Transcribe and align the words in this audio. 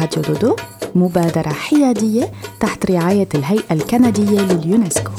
راديو 0.00 0.22
دودو 0.22 0.56
مبادرة 0.94 1.52
حيادية 1.52 2.32
تحت 2.60 2.90
رعاية 2.90 3.28
الهيئة 3.34 3.72
الكندية 3.72 4.40
لليونسكو 4.40 5.12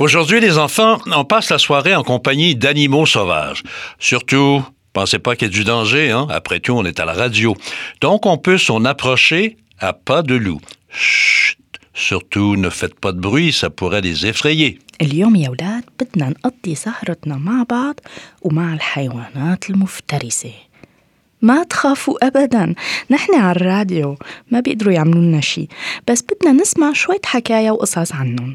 Aujourd'hui, 0.00 0.38
les 0.38 0.58
enfants, 0.58 0.98
on 1.06 1.24
passe 1.24 1.48
la 1.48 1.56
soirée 1.56 1.94
en 1.94 2.02
compagnie 2.02 2.56
d'animaux 2.56 3.06
sauvages. 3.06 3.62
Surtout, 3.98 4.62
pensez 4.92 5.18
pas 5.18 5.34
qu'il 5.34 5.48
y 5.48 5.50
ait 5.50 5.54
du 5.54 5.64
danger, 5.64 6.10
hein? 6.10 6.26
Après 6.30 6.60
tout, 6.60 6.72
on 6.72 6.84
est 6.84 7.00
à 7.00 7.06
la 7.06 7.14
radio. 7.14 7.56
Donc, 8.02 8.26
on 8.26 8.36
peut 8.36 8.58
s'en 8.58 8.84
approcher 8.84 9.56
à 9.78 9.94
pas 9.94 10.20
de 10.20 10.34
loup. 10.34 10.60
Chut! 10.90 11.57
Surtout, 11.98 12.56
ne 12.56 12.70
faites 12.70 12.98
pas 13.04 13.12
de 13.12 13.20
bruit, 13.20 13.52
ça 13.52 13.70
pourrait 13.70 14.00
les 14.00 14.26
effrayer. 14.26 14.78
اليوم 15.02 15.36
يا 15.36 15.50
ولاد 15.50 15.84
بدنا 16.00 16.28
نقضي 16.28 16.74
سهرتنا 16.74 17.36
مع 17.36 17.62
بعض 17.70 18.00
ومع 18.42 18.74
الحيوانات 18.74 19.70
المفترسة 19.70 20.52
ما 21.42 21.62
تخافوا 21.62 22.26
أبدا 22.26 22.74
نحن 23.10 23.34
على 23.34 23.56
الراديو 23.56 24.18
ما 24.50 24.60
بيقدروا 24.60 24.92
يعملوا 24.92 25.22
لنا 25.22 25.40
شي 25.40 25.68
بس 26.08 26.22
بدنا 26.22 26.52
نسمع 26.52 26.92
شوية 26.92 27.20
حكاية 27.24 27.70
وقصص 27.70 28.12
عنهم 28.12 28.52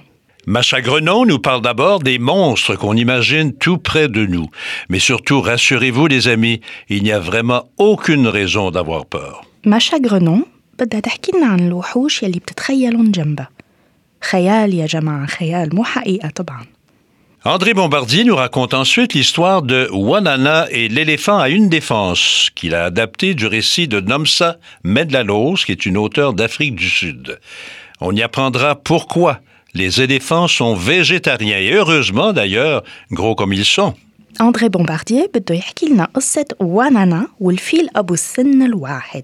Macha 0.47 0.81
Grenon 0.81 1.25
nous 1.25 1.37
parle 1.37 1.61
d'abord 1.61 1.99
des 1.99 2.17
monstres 2.17 2.75
qu'on 2.75 2.95
imagine 2.95 3.53
tout 3.53 3.77
près 3.77 4.07
de 4.07 4.25
nous. 4.25 4.47
Mais 4.89 4.97
surtout, 4.97 5.41
rassurez-vous 5.41 6.07
les 6.07 6.27
amis, 6.27 6.61
il 6.87 7.03
n'y 7.03 7.11
a 7.11 7.19
vraiment 7.19 7.61
aucune 7.77 8.27
raison 8.27 8.71
d'avoir 8.71 9.05
peur. 9.05 9.45
ماشا 9.65 9.97
غرونون 9.97 10.45
بدها 10.79 10.99
تحكي 10.99 11.31
لنا 11.31 11.47
عن 11.47 11.67
الوحوش 11.67 12.23
يلي 12.23 12.39
بتتخيلون 12.39 13.11
جنبها 13.11 13.49
خيال 14.21 14.73
يا 14.73 14.85
جماعة 14.85 15.25
خيال 15.25 15.75
مو 15.75 15.83
حقيقة 15.83 16.29
طبعا 16.29 16.65
André 17.45 17.73
Bombardier 17.73 18.25
nous 18.25 18.35
raconte 18.35 18.73
ensuite 18.73 19.13
l'histoire 19.13 19.61
de 19.61 19.87
Wanana 19.93 20.67
et 20.71 20.89
l'éléphant 20.89 21.39
à 21.39 21.47
une 21.47 21.69
défense, 21.69 22.49
qu'il 22.53 22.75
a 22.75 22.83
adapté 22.83 23.33
du 23.33 23.47
récit 23.47 23.87
de 23.87 24.01
Nomsa 24.01 24.57
Medlalos, 24.83 25.55
qui 25.65 25.71
est 25.71 25.85
une 25.85 25.95
auteure 25.95 26.33
d'Afrique 26.33 26.75
du 26.75 26.89
Sud. 26.89 27.39
On 28.01 28.13
y 28.13 28.21
apprendra 28.21 28.75
pourquoi 28.75 29.39
les 29.73 30.01
éléphants 30.01 30.49
sont 30.49 30.75
végétariens, 30.75 31.59
et 31.59 31.71
heureusement 31.71 32.33
d'ailleurs, 32.33 32.83
gros 33.09 33.35
comme 33.35 33.53
ils 33.53 33.63
sont. 33.63 33.93
أندري 34.41 34.69
بومبارديه 34.69 35.31
بده 35.35 35.55
يحكي 35.55 35.85
لنا 35.85 36.07
قصة 36.13 36.45
وانانا 36.59 37.27
والفيل 37.39 37.89
أبو 37.95 38.13
السن 38.13 38.61
الواحد 38.61 39.23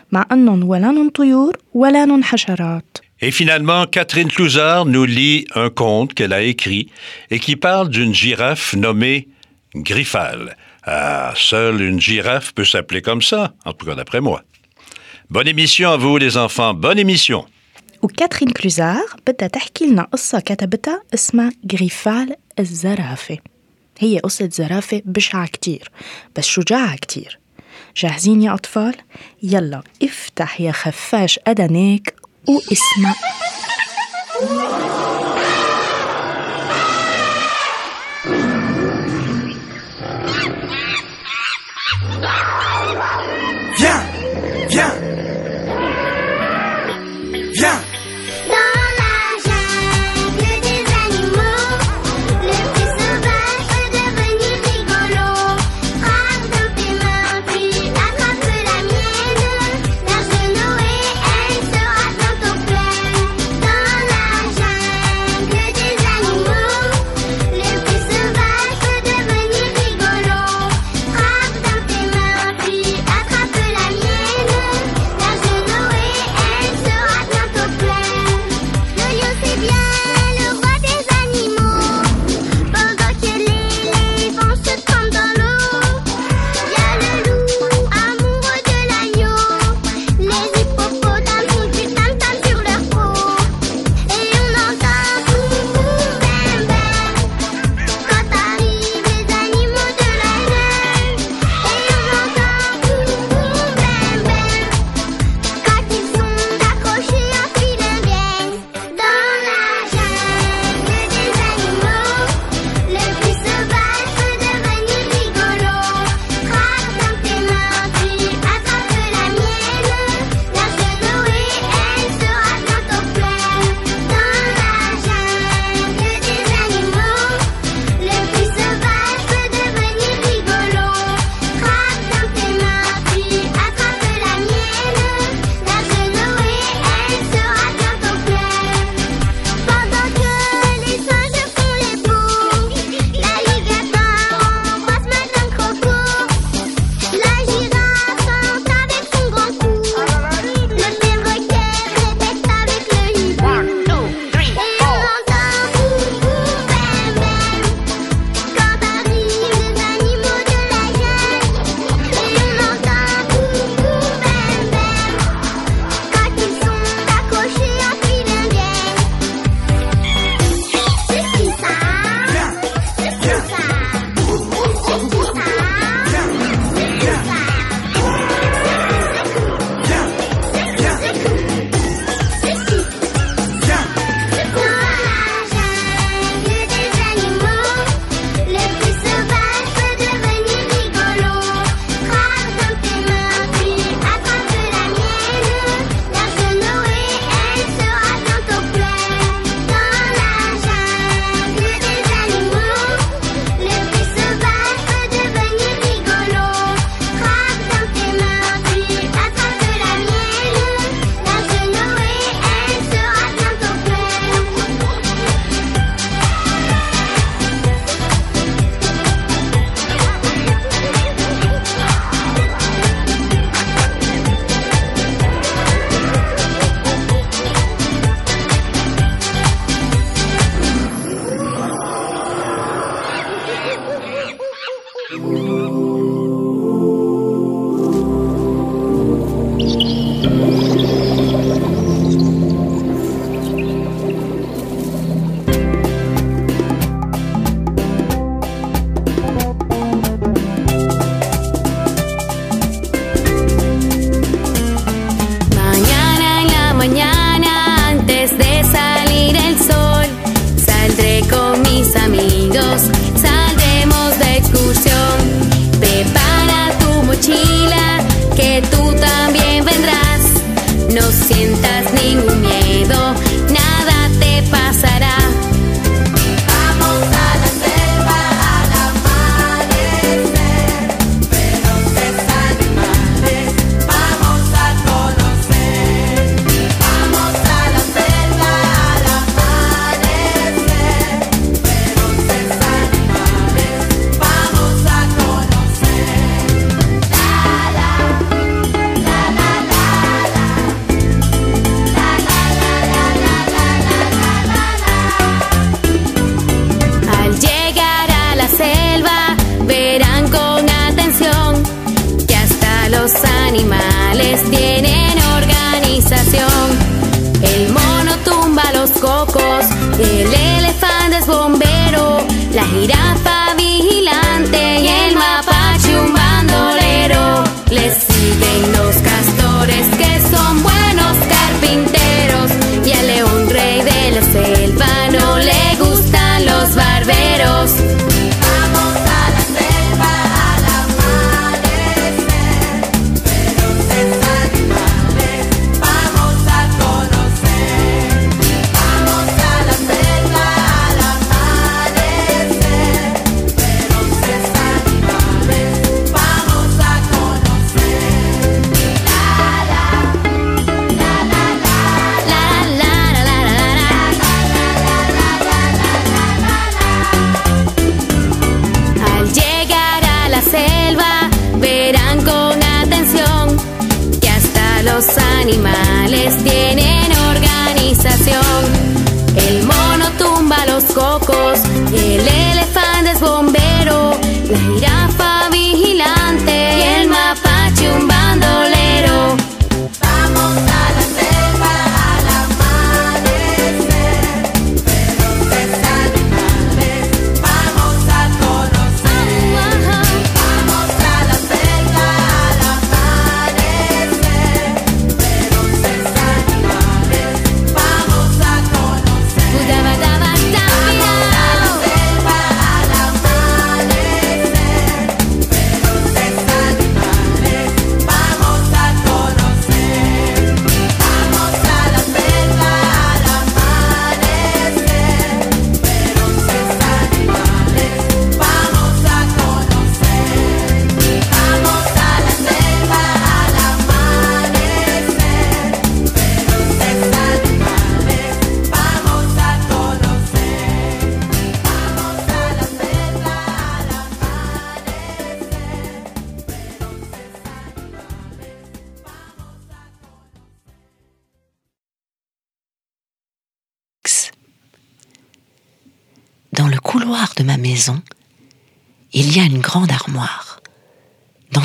مع 0.12 0.26
أنهم 0.32 0.68
ولا 0.68 0.90
نن 0.90 1.10
طيور 1.10 1.56
ولا 1.74 2.04
نن 2.04 2.24
حشرات 2.24 2.98
Et 3.18 3.30
finalement, 3.30 3.86
Catherine 3.86 4.30
Clouzard 4.30 4.84
nous 4.84 5.06
lit 5.06 5.46
un 5.54 5.70
conte 5.70 6.12
qu'elle 6.12 6.34
a 6.34 6.42
écrit 6.42 6.90
et 7.30 7.38
qui 7.38 7.56
parle 7.56 7.88
d'une 7.88 8.12
girafe 8.12 8.74
nommée 8.74 9.28
Griffal. 9.74 10.56
Ah, 10.84 11.32
seule 11.34 11.80
une 11.80 12.00
girafe 12.00 12.52
peut 12.52 12.66
s'appeler 12.66 13.00
comme 13.00 13.22
ça, 13.22 13.54
en 13.64 13.72
tout 13.72 13.86
cas 13.86 13.94
d'après 13.94 14.20
moi. 14.20 14.42
Bonne 15.30 15.48
émission 15.48 15.90
à 15.90 15.96
vous, 15.96 16.18
les 16.18 16.36
enfants. 16.36 16.74
Bonne 16.74 16.98
émission. 16.98 17.46
وكاترين 18.02 18.50
كلوزار 18.50 19.04
بدها 19.26 19.48
تحكي 19.48 19.86
لنا 19.86 20.02
قصة 20.02 20.40
كتبتها 20.40 21.02
اسمها 21.14 21.52
غريفال 21.72 22.36
الزرافة 22.58 23.38
هي 23.98 24.18
قصة 24.18 24.48
زرافة 24.52 25.02
بشعة 25.04 25.46
كتير 25.46 25.90
بس 26.36 26.46
شجاعة 26.46 26.96
كتير 26.96 27.38
جاهزين 27.97 28.41
يا 28.41 28.53
أطفال؟ 28.53 28.95
يلا 29.43 29.81
افتح 30.03 30.61
يا 30.61 30.71
خفاش 30.71 31.39
أدنيك 31.47 32.15
واسمع 32.47 33.13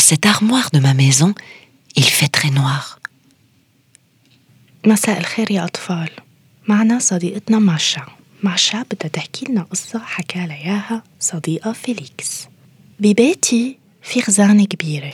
cette 0.05 0.25
armoire 0.25 0.70
de 0.74 0.79
ma 0.79 0.93
maison, 0.93 1.34
il 1.96 2.03
fait 2.03 2.27
très 2.27 2.50
noir. 2.50 2.98
مساء 4.86 5.20
الخير 5.20 5.51
يا 5.51 5.65
أطفال 5.65 6.10
معنا 6.67 7.00
صديقتنا 7.00 7.60
ماشا 7.60 8.05
ماشا 8.43 8.81
بدها 8.91 9.08
تحكي 9.08 9.46
لنا 9.50 9.62
قصة 9.63 10.00
حكى 10.00 10.39
لها 10.39 10.55
إياها 10.55 11.03
صديقة 11.20 11.72
فيليكس 11.74 12.48
ببيتي 13.00 13.77
في 14.01 14.22
خزانة 14.22 14.65
كبيرة 14.65 15.13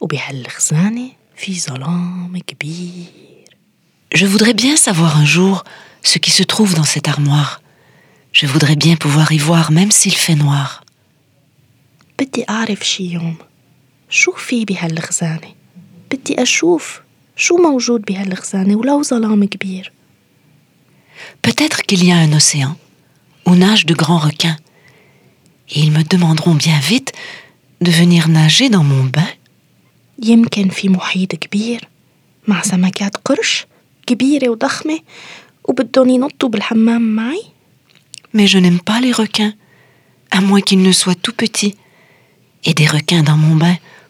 وبهالخزانة 0.00 1.10
في 1.36 1.60
ظلام 1.60 2.38
كبير 2.46 3.04
Je 4.14 4.26
voudrais 4.26 4.54
bien 4.54 4.76
savoir 4.76 5.16
un 5.16 5.24
jour 5.24 5.64
ce 6.02 6.18
qui 6.18 6.30
se 6.30 6.44
trouve 6.44 6.74
dans 6.74 6.84
cette 6.94 7.08
armoire. 7.08 7.60
Je 8.32 8.46
voudrais 8.46 8.76
bien 8.76 8.94
pouvoir 8.94 9.32
y 9.32 9.38
voir 9.38 9.72
même 9.72 9.90
s'il 9.90 10.14
fait 10.14 10.36
noir. 10.36 10.84
بدي 12.18 12.44
أعرف 12.48 12.82
شي 12.82 13.04
يوم 13.04 13.36
شو 14.10 14.32
في 14.32 14.64
بهالخزانة 14.64 15.54
بدي 16.12 16.42
أشوف 16.42 17.00
شو 17.36 17.56
موجود 17.56 18.02
بهالخزانة 18.02 18.76
ولو 18.76 19.02
ظلام 19.02 19.44
كبير 19.44 19.92
Peut-être 21.42 21.82
qu'il 21.82 22.04
y 22.04 22.10
a 22.10 22.16
un 22.16 22.32
océan 22.32 22.76
où 23.46 23.54
nagent 23.54 23.86
de 23.86 23.94
grands 23.94 24.18
requins. 24.18 24.56
Et 25.70 25.80
ils 25.80 25.92
me 25.92 26.02
demanderont 26.02 26.54
bien 26.54 26.78
vite 26.78 27.12
de 27.80 27.90
venir 27.90 28.28
nager 28.28 28.68
dans 28.68 28.84
mon 28.84 29.04
bain. 29.04 29.28
يمكن 30.22 30.68
في 30.68 30.88
محيط 30.88 31.34
كبير 31.34 31.88
مع 32.48 32.62
سمكات 32.62 33.16
قرش 33.16 33.66
كبيرة 34.06 34.48
وضخمة 34.48 35.00
وبدهم 35.64 36.08
ينطوا 36.08 36.48
بالحمام 36.48 37.16
معي 37.16 37.42
Mais 38.36 38.48
je 38.48 38.58
n'aime 38.58 38.80
pas 38.80 39.00
les 39.00 39.12
requins, 39.12 39.54
à 40.32 40.40
moins 40.40 40.60
qu'ils 40.60 40.82
ne 40.82 40.90
soient 40.90 41.14
tout 41.14 41.32
petits. 41.32 41.76
Et 42.64 42.74
des 42.74 42.86
requins 42.86 43.22
dans 43.22 43.36
mon 43.36 43.54
bain 43.54 43.76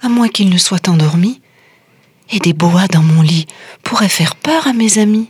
à 0.00 0.08
moins 0.08 0.28
qu'ils 0.28 0.50
ne 0.50 0.58
soient 0.58 0.88
endormis. 0.88 1.40
Et 2.30 2.38
des 2.38 2.52
boas 2.52 2.88
dans 2.88 3.02
mon 3.02 3.22
lit 3.22 3.46
pourraient 3.82 4.08
faire 4.08 4.36
peur 4.36 4.66
à 4.66 4.72
mes 4.72 4.98
amis. 4.98 5.28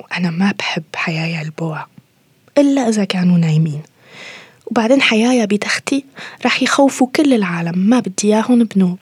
وأنا 0.00 0.30
ما 0.30 0.52
بحب 0.58 0.82
حيايا 0.94 1.42
البوع 1.42 1.86
إلا 2.58 2.88
إذا 2.88 3.04
كانوا 3.04 3.38
نايمين 3.38 3.82
وبعدين 4.66 5.02
حيايا 5.02 5.44
بتختي 5.44 6.04
رح 6.44 6.62
يخوفوا 6.62 7.06
كل 7.16 7.32
العالم 7.32 7.78
ما 7.78 8.00
بدي 8.00 8.34
إياهم 8.34 8.64
بنوب 8.64 8.98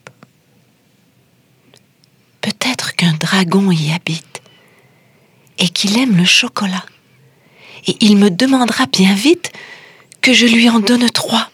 Peut-être 2.42 2.96
qu'un 2.96 3.12
dragon 3.12 3.70
y 3.70 3.92
habite 3.92 4.40
et 5.58 5.68
qu'il 5.68 5.98
aime 5.98 6.16
le 6.16 6.24
chocolat. 6.24 6.84
Et 7.86 7.96
il 8.00 8.16
me 8.16 8.30
demandera 8.30 8.86
bien 8.86 9.14
vite 9.14 9.52
que 10.22 10.32
je 10.32 10.46
lui 10.46 10.70
en 10.70 10.80
donne 10.80 11.10
trois. 11.10 11.50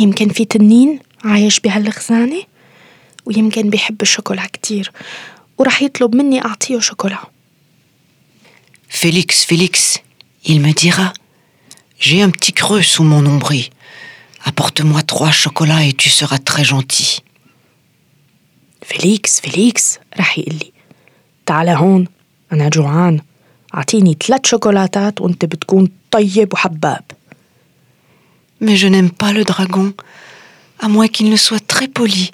يمكن 0.00 0.28
في 0.28 0.44
تنين 0.44 0.98
عايش 1.24 1.60
بهالخزانة 1.60 2.42
ويمكن 3.26 3.70
بيحب 3.70 4.02
الشوكولا 4.02 4.46
كتير 4.46 4.92
ورح 5.58 5.82
يطلب 5.82 6.14
مني 6.14 6.44
أعطيه 6.44 6.78
شوكولا 6.78 7.18
Félix, 9.02 9.44
Félix, 9.50 9.74
il 10.44 10.60
me 10.60 10.72
dira 10.72 11.12
J'ai 11.98 12.20
un 12.20 12.30
petit 12.30 12.52
creux 12.52 12.82
sous 12.82 13.04
mon 13.04 13.22
nombril. 13.22 13.64
Apporte-moi 14.44 15.02
trois 15.02 15.30
chocolats 15.30 15.84
et 15.88 15.94
tu 15.94 16.10
seras 16.10 16.38
très 16.38 16.64
gentil. 16.64 17.20
فيليكس 18.82 19.40
فيليكس 19.40 19.98
رح 20.18 20.38
يقول 20.38 20.54
لي 20.54 20.72
تعال 21.46 21.68
هون 21.68 22.06
أنا 22.52 22.68
جوعان 22.68 23.20
أعطيني 23.74 24.16
ثلاث 24.26 24.46
شوكولاتات 24.46 25.20
وأنت 25.20 25.44
بتكون 25.44 25.88
طيب 26.10 26.52
وحباب 26.52 27.02
Mais 28.61 28.75
je 28.75 28.87
n'aime 28.87 29.11
pas 29.11 29.33
le 29.33 29.43
dragon, 29.43 29.93
à 30.79 30.87
moins 30.87 31.07
qu'il 31.07 31.29
ne 31.29 31.35
soit 31.35 31.65
très 31.65 31.87
poli. 31.87 32.31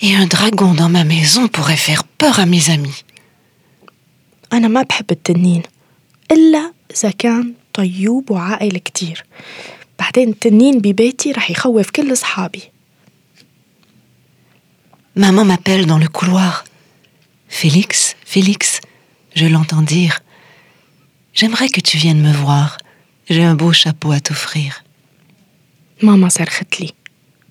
Et 0.00 0.14
un 0.14 0.26
dragon 0.26 0.74
dans 0.74 0.88
ma 0.88 1.04
maison 1.04 1.48
pourrait 1.48 1.76
faire 1.76 2.04
peur 2.04 2.38
à 2.38 2.46
mes 2.46 2.70
amis. 2.70 3.04
أنا 4.52 4.68
ما 4.68 4.82
بحب 4.82 5.10
التنين 5.10 5.62
إلا 6.32 6.72
إذا 6.96 7.10
كان 7.10 7.54
طيوب 7.72 8.30
وعاقل 8.30 8.78
كتير 8.78 9.24
بعدين 9.98 10.28
التنين 10.28 10.78
ببيتي 10.78 11.32
رح 11.32 11.50
يخوف 11.50 11.90
كل 11.90 12.12
أصحابي 12.12 12.62
Maman 15.16 15.44
m'appelle 15.44 15.86
dans 15.86 15.98
le 15.98 16.08
couloir. 16.08 16.64
Félix, 17.48 18.16
Félix, 18.24 18.80
je 19.36 19.46
l'entends 19.46 19.82
dire. 19.82 20.18
J'aimerais 21.34 21.68
que 21.68 21.80
tu 21.80 21.96
viennes 21.98 22.20
me 22.20 22.32
voir. 22.32 22.78
J'ai 23.30 23.44
un 23.44 23.54
beau 23.54 23.72
chapeau 23.72 24.10
à 24.10 24.18
t'offrir. 24.18 24.82
ماما 26.03 26.29
صرخت 26.29 26.81
لي 26.81 26.93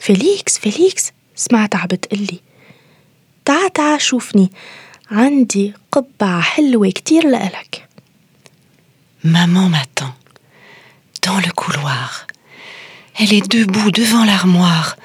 فيليكس 0.01 0.59
فيليكس 0.59 1.13
سمعتها 1.37 1.87
بتقلي 1.87 2.41
تعا 3.45 3.69
تعا 3.69 3.99
شوفني 3.99 4.51
عندي 5.11 5.75
قبعة 5.93 6.41
حلوة 6.41 6.91
كتير 6.91 7.29
لإلك 7.29 7.89
Maman 9.25 9.69
m'attend. 9.69 10.15
Dans 11.23 11.39
le 11.39 11.51
couloir. 11.51 12.27
Elle 13.19 13.35
est 13.35 13.49
debout 13.51 13.91
devant 13.91 14.25
l'armoire. 14.25 14.97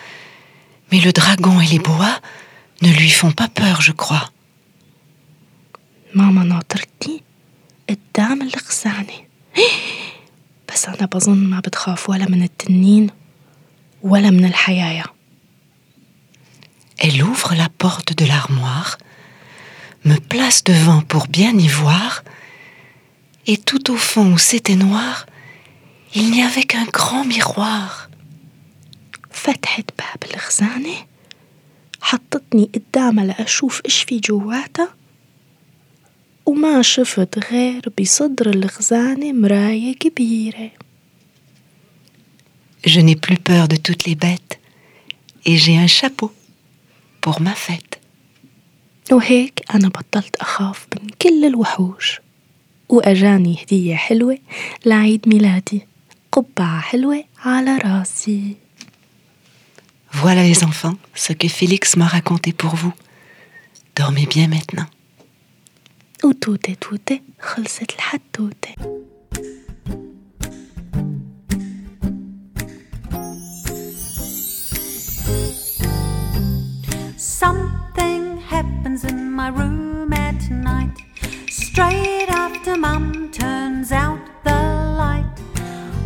Mais 0.92 1.00
le 1.00 1.12
dragon 1.12 1.60
et 1.60 1.66
les 1.66 1.80
boas 1.80 2.20
ne 2.84 2.92
lui 2.94 3.10
font 3.10 3.32
pas 3.32 3.48
peur, 3.48 3.82
je 3.82 3.92
crois. 3.92 4.30
ماما 6.16 6.44
ناطرتني 6.44 7.24
قدام 7.90 8.42
الخزانة 8.42 9.14
بس 10.74 10.86
أنا 10.86 11.06
بظن 11.06 11.38
ما 11.38 11.60
بتخاف 11.60 12.10
ولا 12.10 12.30
من 12.30 12.44
التنين 12.44 13.10
ولا 14.03 14.31
من 14.31 14.45
الحيايا 14.45 15.05
Elle 17.01 17.23
ouvre 17.23 17.55
la 17.55 17.69
porte 17.69 18.13
de 18.21 18.25
l'armoire, 18.25 18.99
me 20.05 20.17
place 20.17 20.65
devant 20.65 21.01
pour 21.03 21.29
bien 21.29 21.57
y 21.57 21.69
voir, 21.69 22.25
et 23.47 23.57
tout 23.57 23.93
au 23.93 23.97
fond 23.97 24.33
où 24.33 24.39
c'était 24.39 24.75
noir, 24.75 25.27
il 26.17 26.31
n'y 26.33 26.43
avait 26.43 26.65
qu'un 26.65 26.87
grand 26.87 27.25
miroir. 27.25 28.09
فتحت 29.31 29.85
باب 29.99 30.35
الخزانة 30.35 31.07
حطتني 32.01 32.71
قدامها 32.75 33.25
لأشوف 33.25 33.83
إيش 33.85 34.03
في 34.03 34.19
جواتها 34.19 34.95
وما 36.47 36.83
شفت 36.83 37.51
غير 37.53 37.93
بصدر 38.01 38.51
الخزانة 38.51 39.33
مراية 39.33 39.95
كبيرة 39.95 40.71
Je 42.85 43.01
n'ai 43.01 43.17
plus 43.17 43.37
peur 43.37 43.69
de 43.69 43.77
toutes 43.77 44.05
les 44.07 44.15
bêtes, 44.15 44.59
et 45.45 45.57
j'ai 45.57 45.77
un 45.77 45.87
chapeau 45.87 46.33
pour 47.21 47.41
ma 47.41 47.55
fête. 47.55 47.99
وهيك 49.13 49.63
أنا 49.75 49.89
بطلت 49.89 50.37
أخاف 50.37 50.87
من 50.95 51.09
كل 51.23 51.45
الوحوش 51.45 52.21
وأجاني 52.89 53.63
هدية 53.63 53.95
حلوة 53.97 54.39
لعيد 54.87 55.29
ميلادي 55.29 55.87
قبعة 56.33 56.81
حلوة 56.81 57.25
على 57.45 57.77
راسي 57.79 58.57
Voilà 60.13 60.43
les 60.43 60.65
enfants, 60.65 60.97
ce 61.15 61.33
que 61.35 61.49
Félix 61.49 61.97
m'a 61.97 62.07
raconté 62.07 62.53
pour 62.53 62.75
vous. 62.75 62.93
Dormez 63.97 64.27
bien 64.27 64.49
maintenant. 64.49 64.87
وتوتة 66.25 66.75
توتة 66.75 67.21
خلصت 67.41 67.95
الحتوتة 67.95 68.75
Straight 81.74 82.30
after 82.30 82.78
mum 82.78 83.32
turns 83.32 83.92
out 83.92 84.20
the 84.44 84.62
light. 85.02 85.26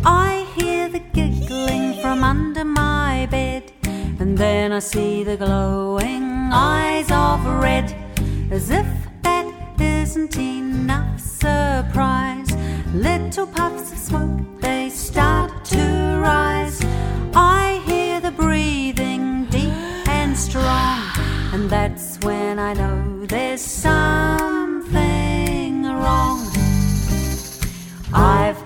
I 0.02 0.46
hear 0.56 0.88
the 0.88 1.00
giggling 1.12 2.00
from 2.00 2.24
under 2.24 2.64
my 2.64 3.28
bed. 3.30 3.70
And 4.18 4.38
then 4.38 4.72
I 4.72 4.78
see 4.78 5.24
the 5.24 5.36
glowing 5.36 6.24
eyes 6.50 7.10
of 7.10 7.44
red. 7.62 7.94
As 8.50 8.70
if 8.70 8.86
that 9.24 9.46
isn't 9.78 10.38
enough 10.38 11.20
surprise. 11.20 12.50
Little 12.94 13.46
puffs 13.46 13.92
of 13.92 13.98
smoke, 13.98 14.40
they 14.62 14.88
start 14.88 15.66
to 15.66 15.84
rise. 16.22 16.80
I 17.34 17.82
hear 17.84 18.20
the 18.22 18.30
breathing 18.30 19.44
deep 19.50 20.08
and 20.08 20.34
strong. 20.34 21.02
And 21.52 21.68
that's 21.68 22.18
when 22.20 22.58
I 22.58 22.72
know 22.72 23.26
there's 23.26 23.60
something 23.60 24.57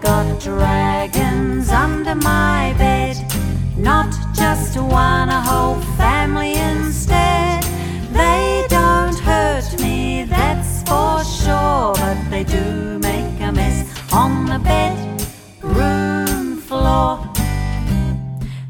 got 0.02 0.40
dragons 0.40 1.70
under 1.70 2.16
my 2.16 2.74
bed. 2.76 3.16
Not 3.78 4.12
just 4.34 4.76
one, 4.76 5.28
a 5.28 5.40
whole 5.40 5.80
family 5.96 6.54
instead. 6.54 7.62
They 8.12 8.66
don't 8.68 9.16
hurt 9.20 9.80
me, 9.80 10.24
that's 10.24 10.82
for 10.82 11.22
sure. 11.24 11.94
But 11.94 12.18
they 12.30 12.42
do 12.42 12.98
make 12.98 13.40
a 13.40 13.52
mess 13.52 13.88
on 14.12 14.46
the 14.46 14.58
bedroom 14.58 16.56
floor. 16.56 17.24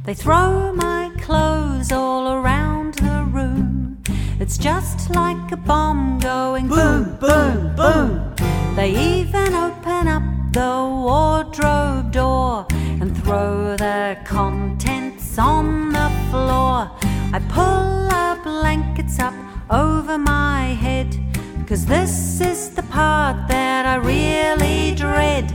They 0.05 0.15
throw 0.15 0.75
my 0.75 1.11
clothes 1.19 1.93
all 1.93 2.35
around 2.35 2.95
the 2.95 3.25
room. 3.25 4.03
It's 4.39 4.59
just 4.59 5.09
like 5.11 5.51
a 5.51 5.57
bomb 5.57 6.19
going 6.19 6.69
boom, 6.69 7.17
boom, 7.19 7.75
boom. 7.75 8.35
They 8.77 8.91
even 8.91 9.55
open 9.55 10.09
up 10.09 10.42
the 10.53 10.87
wardrobe 11.05 12.13
door 12.13 12.67
and 13.01 13.17
throw 13.25 13.75
the 13.77 14.19
contents 14.27 15.39
on 15.39 15.93
the 15.93 16.11
floor. 16.31 16.91
I 17.33 17.41
pull 17.49 18.13
our 18.13 18.37
blankets 18.43 19.19
up 19.19 19.35
over 19.71 20.19
my 20.19 20.75
head. 20.85 21.19
Cause 21.67 21.87
this 21.87 22.41
is 22.43 22.71
the 22.75 22.83
part 22.83 23.49
that 23.49 23.87
I 23.87 23.97
really 23.97 24.95
dread. 24.95 25.47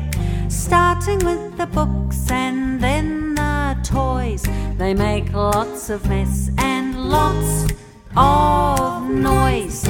Starting 0.51 1.19
with 1.19 1.57
the 1.57 1.67
books 1.67 2.31
and 2.31 2.81
then 2.81 3.35
the 3.35 3.77
toys. 3.83 4.43
They 4.77 4.95
make 4.95 5.31
lots 5.31 5.91
of 5.91 6.09
mess 6.09 6.49
and 6.57 7.09
lots 7.09 7.71
of 8.15 9.07
noise. 9.11 9.87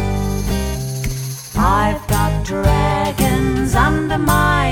I've 1.55 2.05
got 2.07 2.45
dragons 2.45 3.73
under 3.73 4.17
my 4.17 4.66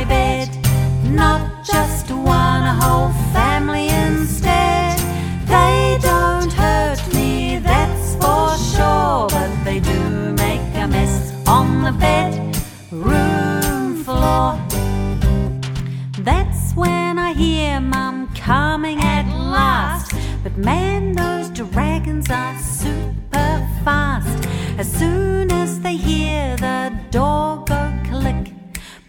As 24.78 24.92
soon 24.92 25.52
as 25.54 25.80
they 25.80 25.96
hear 25.96 26.58
the 26.58 26.92
door 27.10 27.64
go 27.66 27.94
click, 28.10 28.52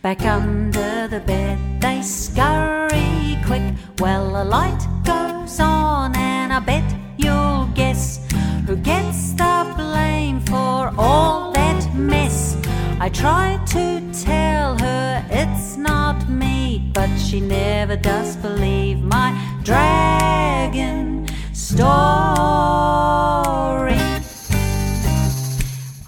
back 0.00 0.24
under 0.24 1.08
the 1.08 1.18
bed 1.18 1.58
they 1.80 2.02
scurry 2.02 3.36
quick. 3.44 3.74
Well, 3.98 4.40
a 4.42 4.44
light 4.44 4.78
goes 5.04 5.58
on, 5.58 6.14
and 6.14 6.52
I 6.52 6.60
bet 6.60 6.84
you'll 7.16 7.66
guess 7.74 8.20
who 8.66 8.76
gets 8.76 9.32
the 9.32 9.74
blame 9.76 10.40
for 10.42 10.92
all 10.96 11.50
that 11.52 11.92
mess. 11.94 12.56
I 13.00 13.08
try 13.08 13.58
to 13.66 14.00
tell 14.12 14.78
her 14.78 15.26
it's 15.30 15.76
not 15.76 16.28
me, 16.28 16.92
but 16.94 17.10
she 17.16 17.40
never 17.40 17.96
does 17.96 18.36
believe 18.36 19.00
my 19.00 19.34
dragon 19.64 21.26
story. 21.52 21.86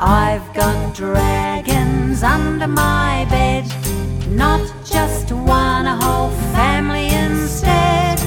I've 0.00 0.54
got 0.54 0.94
dragons 0.94 2.22
under 2.22 2.68
my 2.68 3.26
bed, 3.28 3.66
not 4.28 4.60
just 4.84 5.32
one, 5.32 5.86
a 5.86 5.96
whole 5.96 6.30
family 6.54 7.08
instead. 7.08 8.18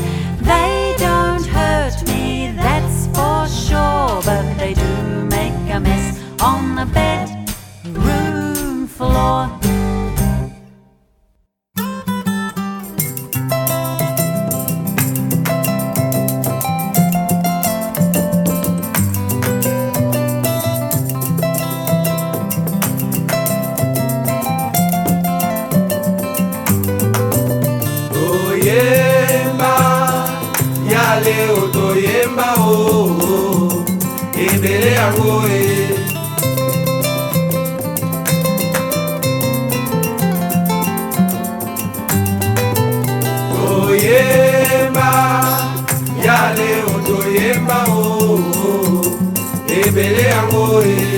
They 0.41 0.95
don't 0.97 1.45
hurt 1.45 2.05
me, 2.07 2.51
that's 2.57 3.07
for 3.15 3.47
sure, 3.47 4.21
but 4.25 4.57
they 4.57 4.73
do 4.73 5.25
make 5.29 5.73
a 5.73 5.79
mess 5.79 6.19
on 6.41 6.75
the 6.75 6.85
bedroom 6.87 8.85
floor. 8.87 9.60
níyàwó 35.01 35.33
ee. 35.49 35.87
yale 43.55 44.13
o 44.13 44.57
yálé 46.25 46.69
odò 46.93 47.17
o 47.37 48.11
ebele 49.79 50.25
àwọn. 50.41 51.10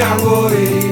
amore. 0.00 0.89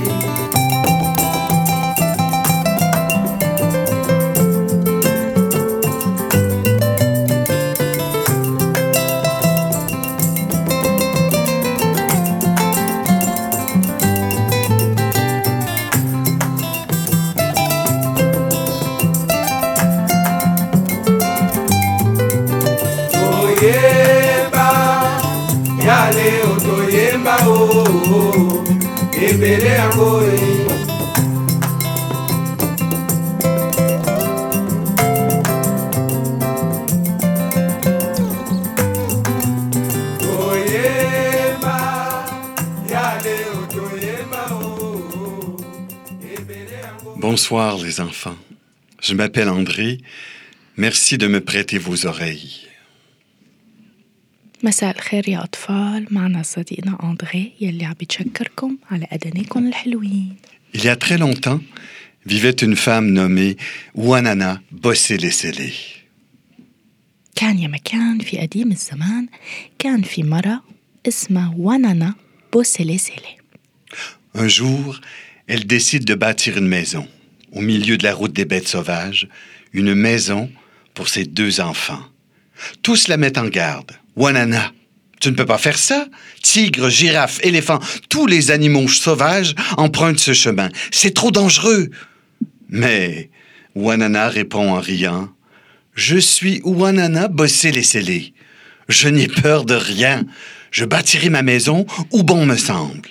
Bonsoir 47.98 47.98
les 47.98 48.02
enfants. 48.02 48.38
Je 49.02 49.16
m'appelle 49.16 49.50
André. 49.50 49.98
Merci 50.78 51.18
de 51.18 51.26
me 51.26 51.42
prêter 51.42 51.80
vos 51.80 52.06
oreilles. 52.06 52.68
مساء 54.64 54.96
الخير 54.96 55.30
يا 55.30 55.44
أطفال 55.44 56.08
معنا 56.12 56.44
صديقنا 56.44 56.98
أندري 57.04 57.54
يلي 57.62 57.86
عم 57.86 57.94
بيتشكركم 57.94 58.78
على 58.92 59.08
أدانيكم 59.12 59.68
الحلوين 59.68 60.36
Il 60.74 60.86
y 60.86 60.90
a 60.90 60.96
très 60.96 61.18
longtemps, 61.18 61.62
vivait 62.26 62.62
une 62.62 62.76
femme 62.76 63.10
nommée 63.12 63.58
Wanana 63.96 64.62
Bossele-Sele. 64.72 65.72
كان 67.36 67.60
يا 67.60 67.68
مكان 67.68 68.20
في 68.20 68.38
قديم 68.38 68.72
الزمان 68.72 69.28
كان 69.80 70.02
في 70.02 70.24
مرة 70.24 70.64
اسمها 71.08 71.54
وانانا 71.58 72.14
بوسيليسيلي 72.54 73.38
Un 74.36 74.48
jour, 74.48 75.02
elle 75.48 75.66
décide 75.66 76.06
de 76.06 76.16
bâtir 76.16 76.58
une 76.58 76.68
maison, 76.68 77.08
au 77.52 77.62
milieu 77.62 77.98
de 77.98 78.04
la 78.04 78.14
route 78.14 78.34
des 78.34 78.46
bêtes 78.46 78.68
sauvages, 78.68 79.28
une 79.74 79.94
maison 79.94 80.50
pour 80.94 81.08
ses 81.08 81.26
deux 81.26 81.62
enfants. 81.62 82.04
Tous 82.82 83.08
la 83.08 83.18
mettent 83.18 83.38
en 83.38 83.48
garde. 83.48 83.92
Wanana, 84.16 84.72
tu 85.20 85.30
ne 85.30 85.36
peux 85.36 85.46
pas 85.46 85.58
faire 85.58 85.78
ça. 85.78 86.08
Tigres, 86.42 86.90
girafes, 86.90 87.40
éléphants, 87.44 87.80
tous 88.10 88.28
les 88.28 88.52
animaux 88.52 88.88
sauvages 88.88 89.56
empruntent 89.78 90.20
ce 90.20 90.34
chemin. 90.34 90.70
C'est 90.92 91.14
trop 91.14 91.32
dangereux. 91.32 91.90
Mais 92.70 93.30
Wanana 93.76 94.30
répond 94.30 94.72
en 94.72 94.80
riant 94.80 95.30
Je 95.96 96.18
suis 96.18 96.62
Wanana 96.64 97.28
bossé 97.28 97.72
les 97.72 97.84
scellés. 97.84 98.34
Je 98.90 99.08
n'ai 99.10 99.28
peur 99.28 99.66
de 99.66 99.76
rien. 99.76 100.26
Je 100.72 100.86
bâtirai 100.86 101.30
ma 101.30 101.42
maison 101.42 101.86
où 102.12 102.24
bon 102.24 102.46
me 102.46 102.58
semble. 102.58 103.10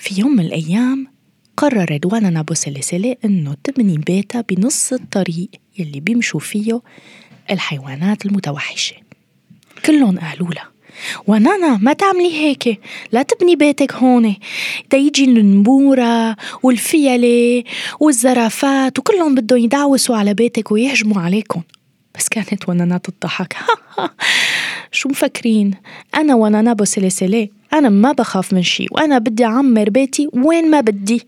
في 0.00 0.20
يوم 0.20 0.36
من 0.36 0.44
الأيام 0.44 1.06
قررت 1.57 2.05
وانانا 2.05 2.41
بوسيليسيلي 2.41 3.17
إنه 3.25 3.55
تبني 3.63 3.97
بيتها 3.97 4.41
بنص 4.49 4.93
الطريق 4.93 5.49
يلي 5.79 5.99
بيمشوا 5.99 6.39
فيه 6.39 6.81
الحيوانات 7.51 8.25
المتوحشة. 8.25 8.95
كلهم 9.85 10.19
قالوا 10.19 10.47
لها 10.47 10.69
وانانا 11.27 11.77
ما 11.77 11.93
تعملي 11.93 12.33
هيك 12.33 12.79
لا 13.11 13.21
تبني 13.21 13.55
بيتك 13.55 13.93
هون 13.93 14.35
دا 14.91 14.97
يجي 14.97 15.25
النمورة 15.25 16.35
والفيلة 16.63 17.63
والزرافات 17.99 18.99
وكلهم 18.99 19.35
بدهم 19.35 19.59
يدعوسوا 19.59 20.15
على 20.15 20.33
بيتك 20.33 20.71
ويهجموا 20.71 21.21
عليكم. 21.21 21.61
بس 22.17 22.29
كانت 22.29 22.69
ونانا 22.69 22.97
تضحك 22.97 23.55
شو 24.91 25.09
مفكرين؟ 25.09 25.71
أنا 26.15 26.35
ونانا 26.35 26.73
بوسيليسيلي 26.73 27.49
أنا 27.73 27.89
ما 27.89 28.11
بخاف 28.11 28.53
من 28.53 28.63
شي 28.63 28.87
وأنا 28.91 29.17
بدي 29.17 29.45
أعمر 29.45 29.89
بيتي 29.89 30.29
وين 30.33 30.71
ما 30.71 30.81
بدي. 30.81 31.27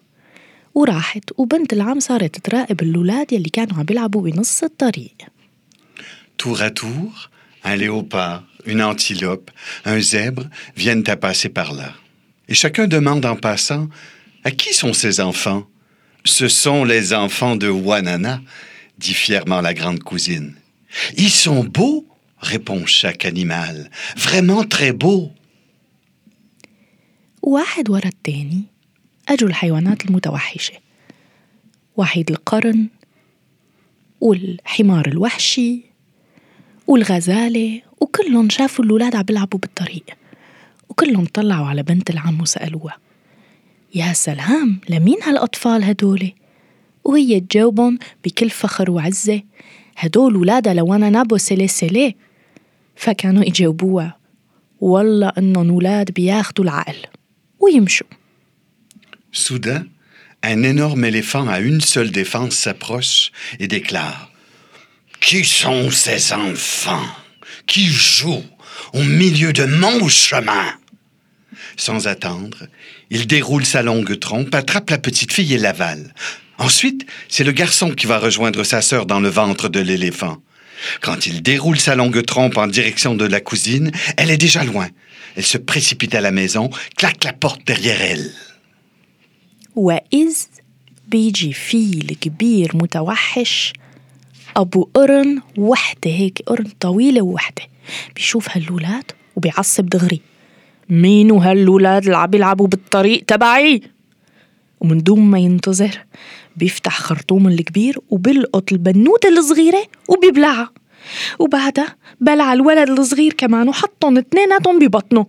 وراحت 0.74 1.30
وبنت 1.36 1.72
العم 1.72 2.00
صارت 2.00 2.38
تراقب 2.38 2.82
اللولاد 2.82 3.32
يلي 3.32 3.48
كانوا 3.48 3.78
عم 3.78 3.82
بيلعبوا 3.82 4.22
بنص 4.22 4.62
الطريق 4.62 5.14
Tour 6.38 6.60
à 6.60 6.70
tour, 6.70 7.30
un 7.64 7.76
léopard, 7.76 8.44
une 8.66 8.82
antilope, 8.82 9.50
un 9.86 9.98
zèbre 10.00 10.44
viennent 10.76 11.08
à 11.08 11.16
passer 11.16 11.48
par 11.48 11.72
là. 11.72 11.94
Et 12.48 12.54
chacun 12.54 12.86
demande 12.86 13.24
en 13.24 13.36
passant 13.36 13.88
À 14.44 14.50
qui 14.50 14.74
sont 14.74 14.92
ces 14.92 15.20
enfants 15.20 15.66
Ce 16.24 16.48
sont 16.48 16.84
les 16.84 17.14
enfants 17.14 17.56
de 17.56 17.68
Wanana, 17.68 18.40
dit 18.98 19.14
fièrement 19.14 19.60
la 19.62 19.72
grande 19.72 20.02
cousine. 20.10 20.54
Ils 21.16 21.30
sont 21.30 21.64
beaux 21.64 22.06
répond 22.38 22.86
chaque 22.86 23.24
animal. 23.24 23.90
Vraiment 24.16 24.64
très 24.64 24.92
beaux. 24.92 25.30
واحد 27.42 27.90
ورا 27.90 28.08
التاني 28.08 28.62
أجوا 29.31 29.49
الحيوانات 29.49 30.05
المتوحشة. 30.05 30.73
وحيد 31.97 32.31
القرن 32.31 32.87
والحمار 34.21 35.07
الوحشي 35.07 35.81
والغزالة 36.87 37.81
وكلهم 38.01 38.49
شافوا 38.49 38.85
الولاد 38.85 39.15
عم 39.15 39.23
بيلعبوا 39.23 39.59
بالطريق 39.59 40.05
وكلهم 40.89 41.25
طلعوا 41.25 41.67
على 41.67 41.83
بنت 41.83 42.09
العم 42.09 42.41
وسألوها 42.41 42.97
يا 43.95 44.13
سلام 44.13 44.79
لمين 44.89 45.17
هالأطفال 45.23 45.83
هدول؟ 45.83 46.31
وهي 47.03 47.39
تجاوبهم 47.39 47.99
بكل 48.25 48.49
فخر 48.49 48.91
وعزة 48.91 49.41
هدول 49.97 50.35
ولادها 50.35 50.73
لوانا 50.73 51.09
نابو 51.09 51.37
سلي 51.37 51.67
سلي. 51.67 52.15
فكانوا 52.95 53.43
يجاوبوها 53.43 54.17
والله 54.81 55.31
إنهم 55.37 55.71
ولاد 55.71 56.11
بياخدوا 56.11 56.65
العقل 56.65 56.95
ويمشوا. 57.59 58.07
Soudain, 59.31 59.85
un 60.43 60.63
énorme 60.63 61.05
éléphant 61.05 61.47
à 61.47 61.59
une 61.59 61.79
seule 61.79 62.11
défense 62.11 62.55
s'approche 62.55 63.31
et 63.59 63.67
déclare 63.67 64.29
Qui 65.21 65.45
sont 65.45 65.89
ces 65.89 66.33
enfants? 66.33 67.05
Qui 67.65 67.87
jouent 67.87 68.43
au 68.93 69.03
milieu 69.03 69.53
de 69.53 69.63
mon 69.63 70.09
chemin 70.09 70.73
Sans 71.77 72.07
attendre, 72.07 72.67
il 73.09 73.25
déroule 73.25 73.65
sa 73.65 73.81
longue 73.83 74.19
trompe, 74.19 74.53
attrape 74.53 74.89
la 74.89 74.97
petite 74.97 75.31
fille 75.31 75.53
et 75.53 75.57
l'avale. 75.57 76.13
Ensuite, 76.57 77.05
c'est 77.29 77.45
le 77.45 77.53
garçon 77.53 77.91
qui 77.91 78.07
va 78.07 78.19
rejoindre 78.19 78.63
sa 78.65 78.81
sœur 78.81 79.05
dans 79.05 79.21
le 79.21 79.29
ventre 79.29 79.69
de 79.69 79.79
l'éléphant. 79.79 80.37
Quand 80.99 81.25
il 81.25 81.41
déroule 81.41 81.79
sa 81.79 81.95
longue 81.95 82.25
trompe 82.25 82.57
en 82.57 82.67
direction 82.67 83.15
de 83.15 83.25
la 83.25 83.39
cousine, 83.39 83.91
elle 84.17 84.31
est 84.31 84.37
déjà 84.37 84.65
loin. 84.65 84.89
Elle 85.37 85.45
se 85.45 85.57
précipite 85.57 86.15
à 86.15 86.21
la 86.21 86.31
maison, 86.31 86.69
claque 86.97 87.23
la 87.23 87.33
porte 87.33 87.65
derrière 87.65 88.01
elle. 88.01 88.33
وإذ 89.75 90.37
بيجي 91.07 91.53
فيل 91.53 92.17
كبير 92.21 92.71
متوحش 92.73 93.73
أبو 94.57 94.89
قرن 94.93 95.41
وحدة 95.57 96.11
هيك 96.11 96.41
قرن 96.47 96.67
طويلة 96.79 97.21
ووحدة 97.21 97.63
بيشوف 98.15 98.57
هاللولاد 98.57 99.11
وبيعصب 99.35 99.85
دغري. 99.85 100.21
مين 100.89 101.31
هاللولاد 101.31 102.03
اللي 102.03 102.17
عم 102.17 102.29
بيلعبوا 102.29 102.67
بالطريق 102.67 103.23
تبعي؟ 103.25 103.81
ومن 104.79 105.03
دون 105.03 105.19
ما 105.19 105.39
ينتظر 105.39 106.05
بيفتح 106.55 106.99
خرطوم 106.99 107.47
الكبير 107.47 107.99
وبيلقط 108.09 108.71
البنوتة 108.71 109.29
الصغيرة 109.29 109.83
وبيبلعها. 110.07 110.69
وبعدها 111.39 111.95
بلع 112.21 112.53
الولد 112.53 112.89
الصغير 112.89 113.33
كمان 113.33 113.69
وحطهم 113.69 114.17
اتنيناتهم 114.17 114.79
ببطنه. 114.79 115.25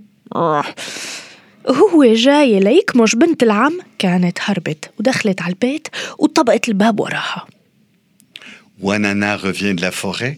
آه. 1.67 1.71
وهو 1.71 2.13
جاي 2.13 2.59
ليكمش 2.59 3.15
بنت 3.15 3.43
العم 3.43 3.79
كانت 3.99 4.37
هربت 4.41 4.91
ودخلت 4.99 5.41
على 5.41 5.53
البيت 5.53 5.87
وطبقت 6.19 6.69
الباب 6.69 6.99
وراها 6.99 7.47
Wanana 8.79 9.35
revient 9.37 9.73
de 9.73 9.81
la 9.81 9.91
forêt 9.91 10.37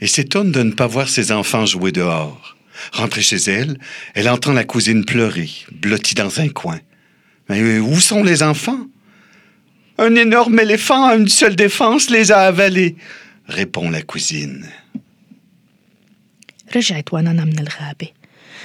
et 0.00 0.06
s'étonne 0.06 0.52
de 0.52 0.62
ne 0.62 0.70
pas 0.70 0.86
voir 0.86 1.08
ses 1.08 1.32
enfants 1.32 1.66
jouer 1.66 1.90
dehors. 1.90 2.56
Rentrée 2.92 3.22
chez 3.22 3.42
elle, 3.58 3.78
elle 4.14 4.28
entend 4.28 4.52
la 4.52 4.64
cousine 4.64 5.04
pleurer, 5.04 5.50
blottie 5.72 6.14
dans 6.14 6.40
un 6.40 6.48
coin. 6.48 6.80
Mais 7.48 7.80
où 7.80 7.98
sont 7.98 8.22
les 8.22 8.44
enfants? 8.44 8.86
Un 9.98 10.14
énorme 10.14 10.60
éléphant 10.60 11.04
à 11.04 11.16
une 11.16 11.28
seule 11.28 11.56
défense 11.56 12.10
les 12.10 12.30
a 12.32 12.40
avalés, 12.46 12.94
répond 13.48 13.90
la 13.90 14.02
cousine. 14.02 14.66
رجعت 16.76 17.12
ونانا 17.12 17.44
من 17.44 17.58
الغابة 17.58 18.08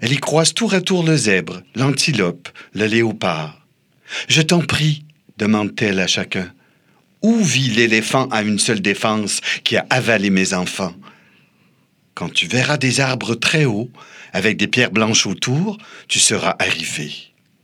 Elle 0.00 0.12
y 0.12 0.18
croise 0.18 0.54
tour 0.54 0.74
à 0.74 0.80
tour 0.80 1.02
le 1.02 1.16
zèbre, 1.16 1.62
l'antilope, 1.74 2.48
le 2.74 2.86
léopard. 2.86 3.66
Je 4.28 4.42
t'en 4.42 4.60
prie, 4.60 5.04
demande-t-elle 5.38 6.00
à 6.00 6.06
chacun, 6.06 6.52
où 7.22 7.36
vit 7.42 7.70
l'éléphant 7.70 8.26
à 8.28 8.42
une 8.42 8.58
seule 8.58 8.80
défense 8.80 9.40
qui 9.64 9.76
a 9.76 9.86
avalé 9.90 10.30
mes 10.30 10.54
enfants? 10.54 10.94
Quand 12.14 12.32
tu 12.32 12.46
verras 12.46 12.76
des 12.76 13.00
arbres 13.00 13.34
très 13.34 13.64
hauts, 13.64 13.90
avec 14.32 14.56
des 14.56 14.68
pierres 14.68 14.90
blanches 14.90 15.26
autour, 15.26 15.78
tu 16.08 16.18
seras 16.18 16.54
arrivé, 16.58 17.12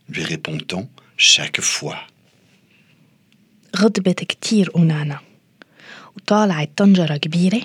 lui 0.08 0.24
répond-on 0.24 0.88
chaque 1.16 1.60
fois. 1.60 1.98
غضبت 3.76 4.24
كتير 4.24 4.70
أونانا 4.76 5.20
وطالعت 6.16 6.70
طنجرة 6.76 7.16
كبيرة 7.16 7.60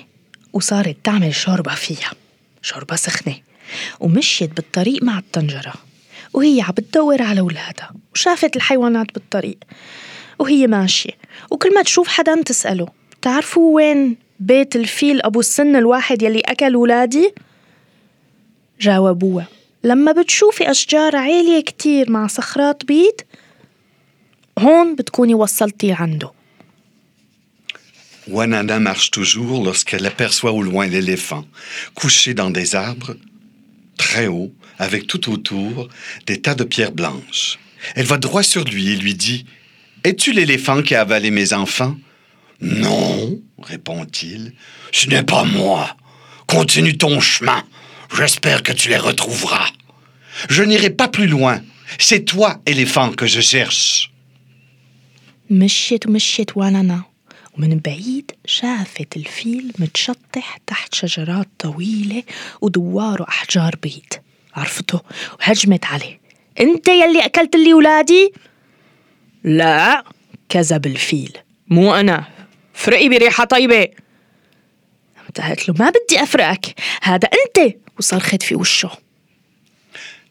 وصارت 0.52 0.96
تعمل 1.04 1.34
شوربة 1.34 1.74
فيها 1.74 2.10
شوربة 2.62 2.96
سخنة 2.96 3.34
ومشيت 3.99 4.55
بالطريق 4.55 5.03
مع 5.03 5.19
الطنجرة 5.19 5.73
وهي 6.33 6.61
عم 6.61 6.71
بتدور 6.71 7.21
على 7.21 7.41
ولادها 7.41 7.91
وشافت 8.13 8.55
الحيوانات 8.55 9.13
بالطريق 9.13 9.57
وهي 10.39 10.67
ماشية 10.67 11.13
وكل 11.51 11.73
ما 11.73 11.81
تشوف 11.81 12.07
حدا 12.07 12.41
تسأله 12.41 12.87
بتعرفوا 13.19 13.75
وين 13.75 14.17
بيت 14.39 14.75
الفيل 14.75 15.21
أبو 15.21 15.39
السن 15.39 15.75
الواحد 15.75 16.21
يلي 16.21 16.39
أكل 16.39 16.75
ولادي؟ 16.75 17.33
جاوبوها 18.81 19.47
لما 19.83 20.11
بتشوفي 20.11 20.71
أشجار 20.71 21.15
عالية 21.15 21.61
كتير 21.61 22.11
مع 22.11 22.27
صخرات 22.27 22.85
بيض 22.85 23.21
هون 24.59 24.95
بتكوني 24.95 25.33
وصلتي 25.33 25.91
عنده 25.91 26.31
Wanana 28.29 28.79
marche 28.79 29.09
toujours 29.09 29.63
lorsqu'elle 29.63 30.05
aperçoit 30.05 30.51
au 30.51 30.61
loin 30.61 30.85
l'éléphant, 30.85 31.45
couché 31.95 32.35
dans 32.35 32.51
des 32.51 32.75
arbres 32.75 33.15
très 33.99 34.27
hauts, 34.27 34.51
avec 34.79 35.05
tout 35.05 35.31
autour 35.31 35.89
des 36.25 36.41
tas 36.41 36.55
de 36.55 36.63
pierres 36.63 36.93
blanches. 36.93 37.59
Elle 37.95 38.05
va 38.05 38.17
droit 38.17 38.41
sur 38.41 38.63
lui 38.63 38.89
et 38.89 38.95
lui 38.95 39.13
dit 39.13 39.45
Es-tu 40.03 40.31
l'éléphant 40.31 40.81
qui 40.81 40.95
a 40.95 41.01
avalé 41.01 41.29
mes 41.29 41.53
enfants? 41.53 41.95
Non, 42.61 43.39
répond-il. 43.61 44.53
Ce 44.91 45.07
n'est 45.07 45.23
pas 45.23 45.43
moi. 45.43 45.95
Continue 46.47 46.97
ton 46.97 47.19
chemin. 47.19 47.63
J'espère 48.17 48.63
que 48.63 48.71
tu 48.71 48.89
les 48.89 48.97
retrouveras. 48.97 49.69
Je 50.49 50.63
n'irai 50.63 50.89
pas 50.89 51.09
plus 51.09 51.27
loin. 51.27 51.61
C'est 51.99 52.23
toi, 52.23 52.61
éléphant, 52.65 53.11
que 53.11 53.27
je 53.27 53.41
cherche. 53.41 54.11
ومن 57.57 57.79
بعيد 57.79 58.31
شافت 58.45 59.17
الفيل 59.17 59.73
متشطح 59.79 60.57
تحت 60.67 60.95
شجرات 60.95 61.47
طويلة 61.59 62.23
ودواره 62.61 63.25
أحجار 63.29 63.75
بيض. 63.83 64.13
عرفته 64.55 65.01
وهجمت 65.39 65.85
عليه. 65.85 66.19
أنت 66.59 66.87
يلي 66.87 67.25
أكلت 67.25 67.55
لي 67.55 67.73
ولادي؟ 67.73 68.33
لا. 69.43 70.03
كذب 70.49 70.85
الفيل. 70.85 71.37
مو 71.67 71.95
أنا. 71.95 72.27
فرقي 72.73 73.09
بريحة 73.09 73.43
طيبة. 73.43 73.87
قالت 75.41 75.69
له. 75.69 75.75
ما 75.79 75.89
بدي 75.89 76.23
أفرقك. 76.23 76.65
هذا 77.01 77.27
أنت. 77.27 77.75
وصرخت 77.99 78.43
في 78.43 78.55
وشه. 78.55 78.91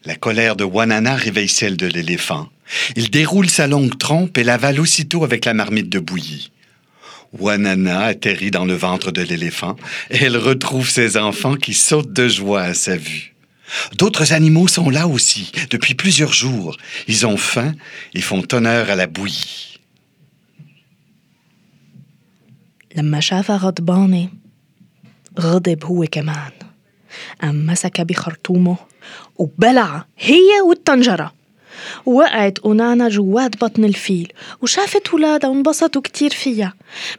La 0.05 0.15
colère 0.15 0.55
de 0.55 0.63
Wanana 0.63 1.15
réveille 1.15 1.49
celle 1.49 1.75
de 1.75 1.85
l'éléphant. 1.85 2.47
Il 2.95 3.09
déroule 3.09 3.49
sa 3.49 3.67
longue 3.67 3.97
trompe 3.97 4.37
et 4.37 4.45
l'avale 4.45 4.79
aussitôt 4.79 5.25
avec 5.25 5.43
la 5.43 5.53
marmite 5.53 5.89
de 5.89 5.99
bouillie. 5.99 6.51
Wanana 7.38 8.02
atterrit 8.02 8.50
dans 8.50 8.64
le 8.64 8.74
ventre 8.74 9.10
de 9.10 9.22
l'éléphant 9.22 9.76
et 10.10 10.24
elle 10.24 10.36
retrouve 10.36 10.88
ses 10.88 11.16
enfants 11.16 11.56
qui 11.56 11.74
sautent 11.74 12.12
de 12.12 12.28
joie 12.28 12.62
à 12.62 12.74
sa 12.74 12.96
vue. 12.96 13.34
D'autres 13.96 14.32
animaux 14.32 14.68
sont 14.68 14.90
là 14.90 15.08
aussi 15.08 15.50
depuis 15.70 15.94
plusieurs 15.94 16.32
jours. 16.32 16.76
Ils 17.08 17.26
ont 17.26 17.36
faim 17.36 17.74
et 18.14 18.20
font 18.20 18.44
honneur 18.52 18.90
à 18.90 18.96
la 18.96 19.06
bouillie. 19.06 19.70
لما 22.96 23.20
شافها 23.20 23.56
غضبانة 23.56 24.28
غضب 25.40 25.84
هو 25.84 26.06
كمان 26.12 26.52
قام 27.42 27.66
مسك 27.66 28.00
بخرطومه 28.00 28.76
وبلع 29.36 30.04
هي 30.18 30.60
والطنجرة 30.68 31.32
وقعت 32.05 32.59
أونانا 32.59 33.09
جوات 33.09 33.63
بطن 33.63 33.85
الفيل 33.85 34.33
وشافت 34.61 35.13
ولادها 35.13 35.49
وانبسطوا 35.49 36.01
كتير 36.01 36.29
فيها. 36.29 36.73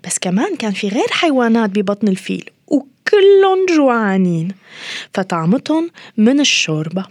بس 0.07 0.19
كمان 0.19 0.57
كان 0.57 0.73
في 0.73 0.89
غير 0.89 1.09
حيوانات 1.11 1.71
ببطن 1.71 2.09
الفيل 2.09 2.51
وكلهم 2.67 3.67
جوعانين. 3.77 4.55
فطعمتهم 5.15 5.91
من 6.17 6.41
الشوربة. 6.41 7.05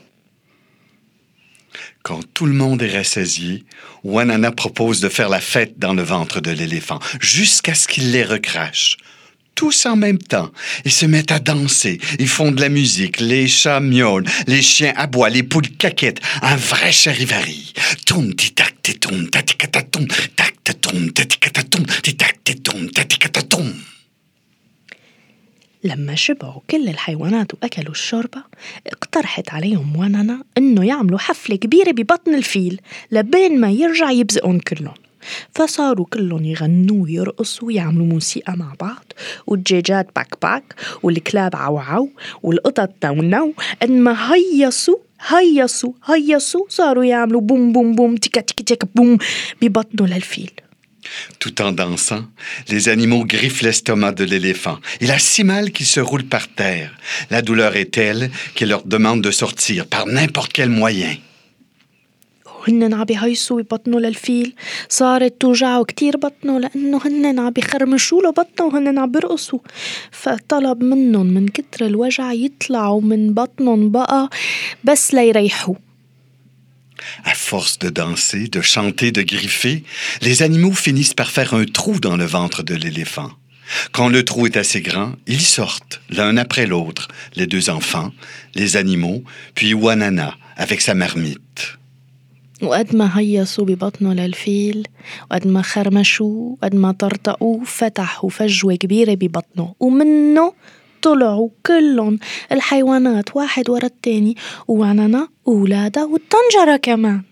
Quand 2.04 2.24
tout 2.34 2.46
le 2.46 2.54
monde 2.54 2.82
est 2.82 2.96
rassasié, 2.98 3.66
Wanana 4.04 4.52
propose 4.52 5.02
de 5.02 5.10
faire 5.10 5.30
la 5.30 5.42
fête 5.42 5.78
dans 5.78 5.94
le 5.94 6.02
ventre 6.02 6.40
de 6.40 6.52
l'éléphant 6.52 7.00
jusqu'à 7.20 7.76
ce 7.76 7.88
qu'il 7.88 8.12
les 8.12 8.24
recrache. 8.24 8.98
Tous 9.59 9.87
en 9.87 9.97
même 9.97 10.19
temps. 10.19 10.51
Ils 10.85 10.91
se 10.91 11.07
mettent 11.07 11.31
à 11.31 11.39
danser. 11.39 12.01
Ils 12.19 12.29
font 12.29 12.51
de 12.51 12.61
la 12.61 12.69
musique. 12.69 13.21
Les 13.21 13.47
chats 13.47 13.81
miaulent. 13.81 14.25
Les 14.49 14.63
chiens 14.63 14.93
aboient. 14.97 15.31
Les 15.31 15.45
poules 15.45 15.71
caquettent. 15.79 16.21
Un 16.43 16.57
vrai 16.57 16.91
charivari. 16.91 17.73
Toum, 18.05 18.35
ti-tac, 18.35 18.83
ti-toum, 18.83 19.31
taticatatum, 19.31 20.07
tac-tatum, 20.37 21.13
taticatatum, 21.13 21.87
ti-tac, 22.03 22.43
ti-toum, 22.45 22.91
taticatatum. 22.91 23.73
لما 25.85 26.15
شبعوا 26.15 26.61
كل 26.71 26.89
الحيوانات 26.89 27.55
وأكلوا 27.55 27.93
الشوربة 27.93 28.43
اقترحت 28.87 29.51
عليهم 29.51 29.97
ونانا 29.97 30.45
إنه 30.59 30.87
يعملوا 30.87 31.19
حفلة 31.19 31.57
كبيرة 31.57 31.91
ببطن 31.91 32.35
الفيل 32.35 32.81
لبين 33.11 33.61
ما 33.61 33.71
يرجع 33.71 34.11
يبزقهم 34.11 34.59
كلهم 34.59 34.95
فصاروا 35.55 36.07
كلهم 36.07 36.45
يغنوا 36.45 37.03
ويرقصوا 37.03 37.67
ويعملوا 37.69 38.07
موسيقى 38.07 38.57
مع 38.57 38.75
بعض 38.81 39.13
والدجاجات 39.47 40.09
باك 40.17 40.35
باك 40.43 40.75
والكلاب 41.03 41.57
عو 41.57 41.79
عو 41.79 42.09
والقطط 42.43 42.91
نو 43.05 43.23
نو 43.23 43.55
قد 43.83 43.91
ما 43.91 44.35
هيصوا 44.35 44.99
هيصوا 45.21 45.93
هيصوا 46.05 46.65
صاروا 46.69 47.05
يعملوا 47.05 47.41
بوم 47.41 47.73
بوم 47.73 47.95
بوم 47.95 48.17
تيكا 48.17 48.41
تيكا 48.41 48.65
تيكا 48.65 48.89
بوم 48.95 49.19
ببطنه 49.63 50.07
للفيل 50.07 50.51
Tout 51.39 51.61
en 51.61 51.73
dansant, 51.73 52.25
les 52.69 52.89
animaux 52.89 53.25
griffent 53.25 53.61
l'estomac 53.61 54.13
de 54.13 54.25
l'éléphant. 54.25 54.79
Il 55.03 55.11
a 55.11 55.19
si 55.19 55.45
mal 55.45 55.71
qu'il 55.71 55.87
se 55.87 56.01
roule 56.01 56.25
par 56.25 56.49
terre. 56.49 56.91
La 57.31 57.43
douleur 57.43 57.77
est 57.77 57.93
telle 57.93 58.31
qu'il 58.55 58.69
leur 58.71 58.85
demande 58.85 59.21
de 59.21 59.31
sortir 59.31 59.87
par 59.87 60.07
n'importe 60.07 60.53
quel 60.55 60.71
moyen. 60.71 61.15
وهن 62.69 62.95
عم 62.95 63.05
بيهيصوا 63.05 63.63
ببطنه 63.63 64.01
للفيل 64.01 64.55
صارت 64.89 65.41
توجعه 65.41 65.85
كتير 65.85 66.17
بطنه 66.17 66.59
لأنه 66.59 67.01
هن 67.05 67.39
عم 67.39 67.51
بيخرمشوا 67.51 68.23
له 68.23 68.31
بطنه 68.31 68.67
وهن 68.67 68.99
عم 68.99 69.11
بيرقصوا 69.11 69.59
فطلب 70.11 70.83
منهم 70.85 71.27
من 71.27 71.49
كتر 71.49 71.87
الوجع 71.87 72.33
يطلعوا 72.33 73.01
من 73.01 73.35
بطنهم 73.35 73.91
بقى 73.91 74.31
بس 74.85 75.15
ليريحوا 75.15 75.75
À 77.25 77.35
force 77.35 77.79
de 77.79 77.91
danser, 77.91 78.49
de 78.49 78.63
chanter, 78.63 79.11
de 79.13 79.23
griffer, 79.23 79.85
les 80.23 80.43
animaux 80.43 80.73
finissent 80.73 81.13
par 81.15 81.31
faire 81.37 81.53
un 81.53 81.65
trou 81.65 81.99
dans 82.01 82.17
le 82.17 82.25
ventre 82.25 82.63
de 82.63 82.75
l'éléphant. 82.75 83.31
Quand 83.93 84.09
le 84.09 84.25
trou 84.25 84.47
est 84.47 84.57
assez 84.57 84.81
grand, 84.81 85.13
ils 85.27 85.41
sortent, 85.41 86.01
l'un 86.11 86.37
après 86.37 86.67
l'autre, 86.67 87.09
les 87.35 87.47
deux 87.47 87.69
enfants, 87.71 88.11
les 88.55 88.77
animaux, 88.77 89.23
puis 89.55 89.75
Wanana 89.75 90.37
avec 90.57 90.81
sa 90.81 90.95
marmite. 90.95 91.78
وقد 92.63 92.97
ما 92.97 93.19
هيصوا 93.19 93.65
ببطنه 93.65 94.15
للفيل 94.15 94.89
وقد 95.31 95.47
ما 95.47 95.63
خرمشوه 95.63 96.57
وقد 96.63 96.75
ما 96.75 96.93
طرطقوه 96.93 97.65
فتحوا 97.65 98.31
فجوة 98.31 98.75
كبيرة 98.75 99.15
ببطنه 99.15 99.75
ومنه 99.81 100.53
طلعوا 101.03 101.49
كلهم 101.67 102.19
الحيوانات 102.53 103.37
واحد 103.37 103.71
ورا 103.71 103.87
التاني 103.87 104.37
وعننا 104.69 105.29
وولادها 105.45 106.05
والطنجرة 106.05 106.77
كمان 106.77 107.23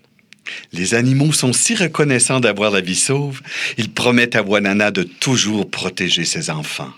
Les 0.73 0.93
animaux 0.93 1.31
sont 1.31 1.53
si 1.53 1.73
reconnaissants 1.73 2.41
d'avoir 2.41 2.69
la 2.69 2.81
vie 2.81 2.97
sauve, 2.97 3.41
ils 3.77 3.93
promettent 3.93 4.35
à 4.35 4.43
Wanana 4.43 4.91
de 4.91 5.03
toujours 5.03 5.69
protéger 5.69 6.25
ses 6.25 6.49
enfants. 6.49 6.91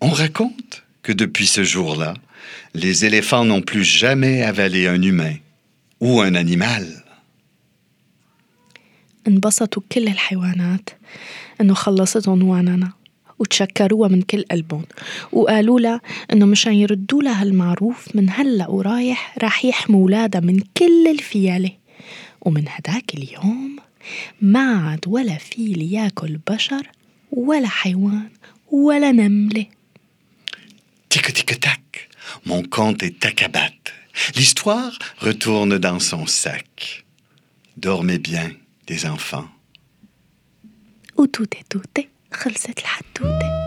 On 0.00 0.08
raconte 0.08 0.82
que 1.02 1.12
depuis 1.12 1.46
ce 1.46 1.62
jour-là, 1.62 2.14
les 2.74 3.04
éléphants 3.04 3.44
n'ont 3.44 3.60
plus 3.60 3.84
jamais 3.84 4.42
avalé 4.42 4.86
un 4.86 5.02
humain 5.02 5.34
ou 6.00 6.22
un 6.22 6.34
animal. 6.34 6.86
انبسطوا 9.27 9.83
كل 9.91 10.07
الحيوانات 10.07 10.89
إنه 11.61 11.73
خلصتهم 11.73 12.43
وانانا 12.43 12.91
وتشكروها 13.39 14.09
من 14.09 14.21
كل 14.21 14.43
قلبهم 14.51 14.85
وقالوا 15.31 15.79
لها 15.79 16.01
إنه 16.33 16.45
مشان 16.45 16.73
يردوا 16.73 17.23
لها 17.23 17.43
المعروف 17.43 18.15
من 18.15 18.29
هلأ 18.29 18.67
ورايح 18.67 19.35
راح 19.43 19.65
يحموا 19.65 20.05
ولادها 20.05 20.41
من 20.41 20.59
كل 20.77 21.07
الفيالة 21.07 21.71
ومن 22.41 22.65
هداك 22.67 23.13
اليوم 23.13 23.75
ما 24.41 24.89
عاد 24.89 24.99
ولا 25.07 25.37
فيل 25.37 25.81
ياكل 25.93 26.39
بشر 26.49 26.87
ولا 27.31 27.67
حيوان 27.67 28.29
ولا 28.71 29.11
نملة 29.11 29.65
Tic-tic-tac, 31.09 32.09
mon 32.47 32.63
conte 32.63 33.03
est 33.03 33.19
tacabat. 33.19 33.77
L'histoire 34.35 34.97
retourne 35.19 35.77
dans 35.77 35.99
son 35.99 36.25
sac. 36.25 37.05
Dormez 37.77 38.17
bien, 38.17 38.49
les 38.88 39.04
enfants. 39.06 39.48
وتوتة 41.16 41.60
توتة 41.70 42.04
خلصت 42.32 42.78
الحدوتة 42.78 43.58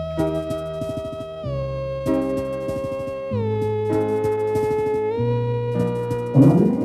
大 6.34 6.75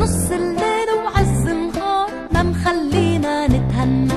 بنص 0.00 0.30
الليل 0.30 0.88
وعز 1.04 1.46
النهار 1.46 2.10
ما 2.32 2.42
مخلينا 2.42 3.46
نتهنى. 3.46 4.12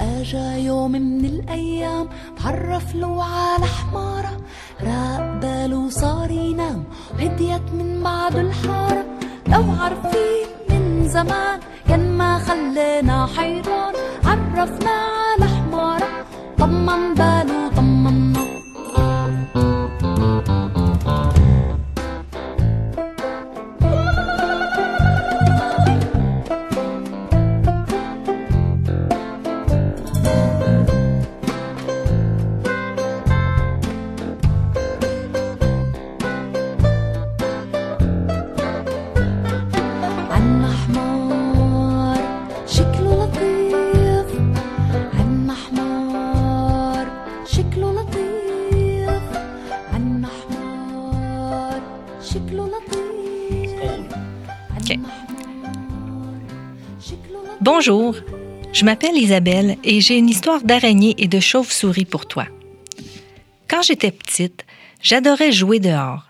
أجا 0.00 0.56
يوم 0.56 0.92
من 0.92 1.24
الأيام 1.24 2.08
تعرف 2.38 2.94
له 2.94 3.24
على 3.24 3.66
حمارة. 3.66 4.36
راق 4.82 5.74
وصار 5.74 6.30
ينام 6.30 6.84
وهديت 7.14 7.72
من 7.72 8.02
بعده 8.02 8.40
الحارة. 8.40 9.04
لو 9.46 9.64
عارفين 9.80 10.48
من 10.70 11.08
زمان 11.08 11.60
كان 11.88 12.12
ما 12.18 12.38
خلينا 12.38 13.26
حيران. 13.36 13.94
عرفنا 14.24 15.07
Bonjour, 57.88 58.16
je 58.74 58.84
m'appelle 58.84 59.16
Isabelle 59.16 59.78
et 59.82 60.02
j'ai 60.02 60.18
une 60.18 60.28
histoire 60.28 60.62
d'araignée 60.62 61.14
et 61.16 61.26
de 61.26 61.40
chauve-souris 61.40 62.04
pour 62.04 62.26
toi. 62.26 62.46
Quand 63.66 63.80
j'étais 63.80 64.10
petite, 64.10 64.66
j'adorais 65.00 65.52
jouer 65.52 65.80
dehors. 65.80 66.26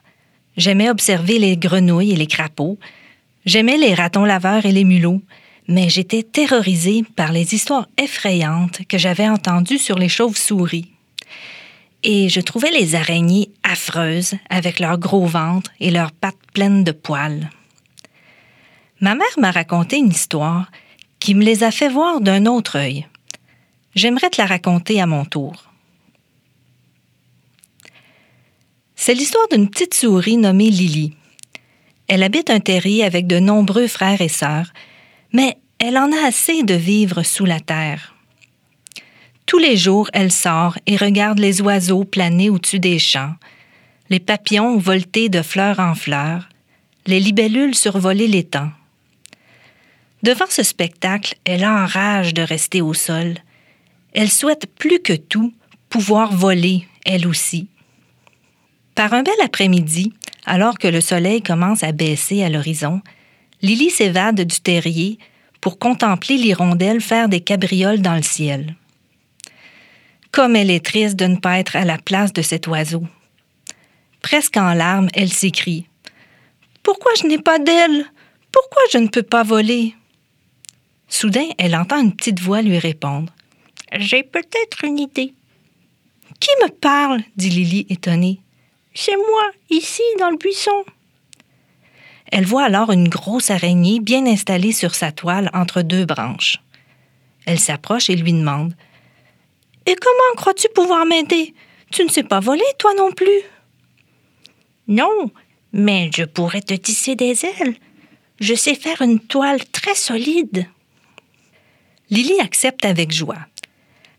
J'aimais 0.57 0.89
observer 0.89 1.41
les 1.41 1.57
grenouilles 1.57 2.13
et 2.13 2.17
les 2.17 2.29
crapauds. 2.29 2.79
J'aimais 3.45 3.77
les 3.77 3.93
ratons 3.93 4.25
laveurs 4.25 4.67
et 4.67 4.73
les 4.73 4.85
mulots, 4.85 5.21
mais 5.67 5.89
j'étais 5.89 6.23
terrorisée 6.23 7.03
par 7.17 7.33
les 7.33 7.53
histoires 7.55 7.89
effrayantes 8.01 8.87
que 8.87 8.97
j'avais 8.97 9.29
entendues 9.29 9.79
sur 9.79 9.99
les 9.99 10.09
chauves-souris. 10.09 10.93
Et 12.05 12.29
je 12.29 12.41
trouvais 12.41 12.71
les 12.71 12.95
araignées 12.95 13.51
affreuses 13.65 14.35
avec 14.49 14.79
leurs 14.79 14.99
gros 14.99 15.27
ventres 15.27 15.73
et 15.81 15.91
leurs 15.91 16.13
pattes 16.13 16.37
pleines 16.55 16.85
de 16.85 16.93
poils. 16.93 17.51
Ma 19.01 19.17
mère 19.17 19.27
m'a 19.39 19.51
raconté 19.51 19.97
une 19.97 20.11
histoire 20.11 20.71
qui 21.21 21.35
me 21.35 21.45
les 21.45 21.65
a 21.65 21.71
fait 21.71 21.89
voir 21.89 22.21
d'un 22.21 22.47
autre 22.47 22.77
œil. 22.77 23.07
J'aimerais 23.95 24.31
te 24.31 24.41
la 24.41 24.47
raconter 24.47 25.01
à 25.01 25.07
mon 25.07 25.25
tour. 25.25 25.69
C'est 28.95 29.15
l'histoire 29.15 29.49
d'une 29.49 29.71
petite 29.71 29.95
souris 29.95 30.37
nommée 30.37 30.71
Lily. 30.71 31.15
Elle 32.09 32.23
habite 32.23 32.51
un 32.51 32.61
terrier 32.61 33.05
avec 33.05 33.27
de 33.27 33.39
nombreux 33.39 33.87
frères 33.87 34.21
et 34.21 34.29
sœurs, 34.29 34.73
mais 35.33 35.59
elle 35.79 35.99
en 35.99 36.11
a 36.13 36.27
assez 36.27 36.63
de 36.63 36.75
vivre 36.75 37.23
sous 37.23 37.45
la 37.45 37.61
terre. 37.61 38.15
Tous 39.47 39.59
les 39.59 39.77
jours, 39.77 40.11
elle 40.13 40.33
sort 40.33 40.79
et 40.87 40.97
regarde 40.97 41.39
les 41.39 41.63
oiseaux 41.63 42.05
planer 42.05 42.51
au-dessus 42.51 42.81
des 42.81 42.99
champs, 42.99 43.35
les 44.11 44.21
papillons 44.21 44.79
volter 44.79 45.29
de 45.29 45.43
fleur 45.43 45.81
en 45.81 45.95
fleur, 45.95 46.49
les 47.07 47.21
libellules 47.21 47.75
survoler 47.75 48.27
l'étang. 48.27 48.71
Devant 50.23 50.47
ce 50.49 50.63
spectacle, 50.63 51.37
elle 51.45 51.65
enrage 51.65 52.35
de 52.35 52.43
rester 52.43 52.83
au 52.83 52.95
sol. 52.95 53.35
Elle 54.13 54.31
souhaite 54.31 54.67
plus 54.67 55.01
que 55.01 55.13
tout 55.13 55.53
pouvoir 55.89 56.33
voler, 56.33 56.87
elle 57.05 57.27
aussi. 57.27 57.69
Par 58.95 59.15
un 59.15 59.23
bel 59.23 59.35
après-midi, 59.45 60.13
alors 60.45 60.79
que 60.79 60.89
le 60.89 61.01
soleil 61.01 61.41
commence 61.43 61.85
à 61.85 61.93
baisser 61.93 62.43
à 62.43 62.49
l'horizon, 62.49 63.01
Lily 63.63 63.91
s'évade 63.91 64.41
du 64.41 64.61
terrier 64.61 65.19
pour 65.61 65.79
contempler 65.79 66.37
l'hirondelle 66.37 67.01
faire 67.01 67.29
des 67.29 67.41
cabrioles 67.41 68.03
dans 68.03 68.17
le 68.17 68.23
ciel. 68.23 68.75
Comme 70.33 70.57
elle 70.57 70.71
est 70.71 70.85
triste 70.85 71.17
de 71.17 71.27
ne 71.27 71.37
pas 71.37 71.59
être 71.59 71.77
à 71.77 71.85
la 71.85 71.99
place 71.99 72.33
de 72.33 72.43
cet 72.43 72.67
oiseau. 72.67 73.05
Presque 74.21 74.57
en 74.57 74.75
larmes, 74.75 75.09
elle 75.15 75.33
s'écrie 75.33 75.87
Pourquoi 76.83 77.13
je 77.21 77.27
n'ai 77.27 77.39
pas 77.39 77.59
d'aile 77.59 78.05
Pourquoi 78.53 78.83
je 78.93 78.99
ne 78.99 79.09
peux 79.09 79.23
pas 79.23 79.43
voler? 79.43 79.95
Soudain, 81.09 81.49
elle 81.59 81.75
entend 81.75 82.01
une 82.01 82.15
petite 82.15 82.41
voix 82.41 82.63
lui 82.63 82.79
répondre 82.79 83.33
J'ai 83.97 84.23
peut-être 84.23 84.85
une 84.85 84.99
idée. 84.99 85.35
Qui 86.39 86.51
me 86.63 86.69
parle? 86.69 87.23
dit 87.37 87.51
Lily 87.51 87.87
étonnée. 87.89 88.41
C'est 88.95 89.17
moi, 89.17 89.51
ici, 89.71 90.03
dans 90.19 90.31
le 90.31 90.37
buisson. 90.37 90.85
Elle 92.31 92.45
voit 92.45 92.65
alors 92.65 92.93
une 92.93 93.09
grosse 93.09 93.51
araignée 93.51 94.01
bien 94.01 94.27
installée 94.27 94.73
sur 94.73 94.95
sa 94.95 95.13
toile 95.13 95.51
entre 95.55 95.83
deux 95.83 96.05
branches. 96.05 96.59
Elle 97.47 97.59
s'approche 97.59 98.11
et 98.11 98.17
lui 98.17 98.33
demande 98.33 98.75
Et 99.87 99.97
comment 99.97 100.37
crois-tu 100.37 100.69
pouvoir 100.75 101.07
m'aider? 101.07 101.55
Tu 101.91 102.05
ne 102.05 102.11
sais 102.11 102.23
pas 102.23 102.41
voler, 102.41 102.61
toi 102.79 102.93
non 102.95 103.13
plus? 103.13 103.41
Non, 104.87 105.31
mais 105.73 106.11
je 106.15 106.25
pourrais 106.25 106.61
te 106.61 106.75
tisser 106.75 107.15
des 107.15 107.47
ailes. 107.47 107.77
Je 108.41 108.55
sais 108.55 108.75
faire 108.75 109.01
une 109.01 109.21
toile 109.21 109.65
très 109.67 109.95
solide. 109.95 110.67
Lily 112.11 112.41
accepte 112.41 112.85
avec 112.85 113.13
joie. 113.13 113.47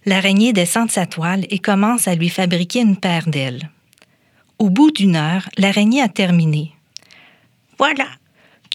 L'araignée 0.05 0.53
descend 0.53 0.87
de 0.87 0.91
sa 0.91 1.05
toile 1.05 1.45
et 1.49 1.59
commence 1.59 2.07
à 2.07 2.15
lui 2.15 2.29
fabriquer 2.29 2.81
une 2.81 2.97
paire 2.97 3.27
d'ailes. 3.27 3.69
Au 4.59 4.69
bout 4.69 4.91
d'une 4.91 5.15
heure, 5.15 5.49
l'araignée 5.57 6.01
a 6.01 6.09
terminé. 6.09 6.73
Voilà, 7.77 8.07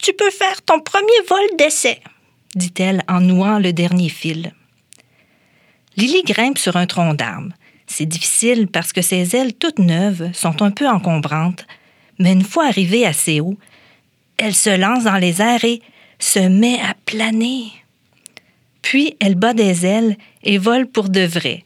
tu 0.01 0.13
peux 0.13 0.31
faire 0.31 0.61
ton 0.63 0.79
premier 0.79 1.21
vol 1.29 1.57
d'essai, 1.57 1.99
dit-elle 2.55 3.03
en 3.07 3.21
nouant 3.21 3.59
le 3.59 3.71
dernier 3.71 4.09
fil. 4.09 4.53
Lily 5.97 6.23
grimpe 6.23 6.57
sur 6.57 6.75
un 6.75 6.85
tronc 6.85 7.13
d'arbre. 7.13 7.53
C'est 7.87 8.05
difficile 8.05 8.67
parce 8.67 8.91
que 8.91 9.01
ses 9.01 9.35
ailes 9.35 9.53
toutes 9.53 9.79
neuves 9.79 10.31
sont 10.33 10.61
un 10.61 10.71
peu 10.71 10.87
encombrantes, 10.87 11.65
mais 12.19 12.33
une 12.33 12.43
fois 12.43 12.65
arrivée 12.67 13.05
assez 13.05 13.39
haut, 13.39 13.57
elle 14.37 14.55
se 14.55 14.75
lance 14.75 15.03
dans 15.05 15.17
les 15.17 15.41
airs 15.41 15.63
et 15.63 15.81
se 16.19 16.39
met 16.39 16.79
à 16.81 16.95
planer. 17.05 17.71
Puis 18.95 19.17
elle 19.19 19.35
bat 19.35 19.53
des 19.53 19.85
ailes 19.85 20.15
et 20.45 20.57
vole 20.57 20.87
pour 20.87 21.09
de 21.09 21.19
vrai. 21.19 21.65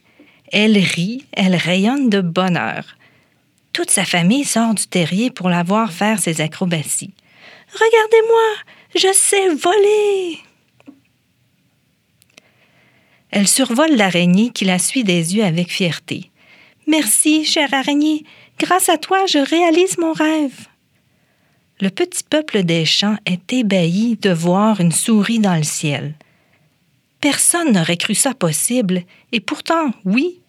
Elle 0.50 0.76
rit, 0.76 1.24
elle 1.30 1.54
rayonne 1.54 2.10
de 2.10 2.20
bonheur. 2.20 2.96
Toute 3.72 3.92
sa 3.92 4.04
famille 4.04 4.42
sort 4.44 4.74
du 4.74 4.88
terrier 4.88 5.30
pour 5.30 5.48
la 5.48 5.62
voir 5.62 5.92
faire 5.92 6.18
ses 6.18 6.40
acrobaties. 6.40 7.14
Regardez-moi, 7.72 8.42
je 8.96 9.12
sais 9.14 9.48
voler. 9.54 10.38
Elle 13.30 13.46
survole 13.46 13.94
l'araignée 13.94 14.50
qui 14.50 14.64
la 14.64 14.80
suit 14.80 15.04
des 15.04 15.36
yeux 15.36 15.44
avec 15.44 15.70
fierté. 15.70 16.32
Merci, 16.88 17.44
chère 17.44 17.72
araignée, 17.72 18.24
grâce 18.58 18.88
à 18.88 18.98
toi, 18.98 19.24
je 19.26 19.38
réalise 19.38 19.98
mon 19.98 20.14
rêve. 20.14 20.66
Le 21.80 21.90
petit 21.90 22.24
peuple 22.24 22.64
des 22.64 22.84
champs 22.84 23.18
est 23.24 23.52
ébahi 23.52 24.16
de 24.20 24.30
voir 24.30 24.80
une 24.80 24.90
souris 24.90 25.38
dans 25.38 25.54
le 25.54 25.62
ciel. 25.62 26.16
Personne 27.20 27.72
n'aurait 27.72 27.96
cru 27.96 28.14
ça 28.14 28.34
possible, 28.34 29.02
et 29.32 29.40
pourtant, 29.40 29.92
oui, 30.04 30.40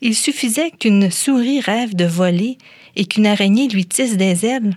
il 0.00 0.14
suffisait 0.14 0.70
qu'une 0.70 1.10
souris 1.10 1.60
rêve 1.60 1.94
de 1.94 2.04
voler 2.04 2.58
et 2.94 3.06
qu'une 3.06 3.26
araignée 3.26 3.68
lui 3.68 3.86
tisse 3.86 4.16
des 4.16 4.46
ailes. 4.46 4.76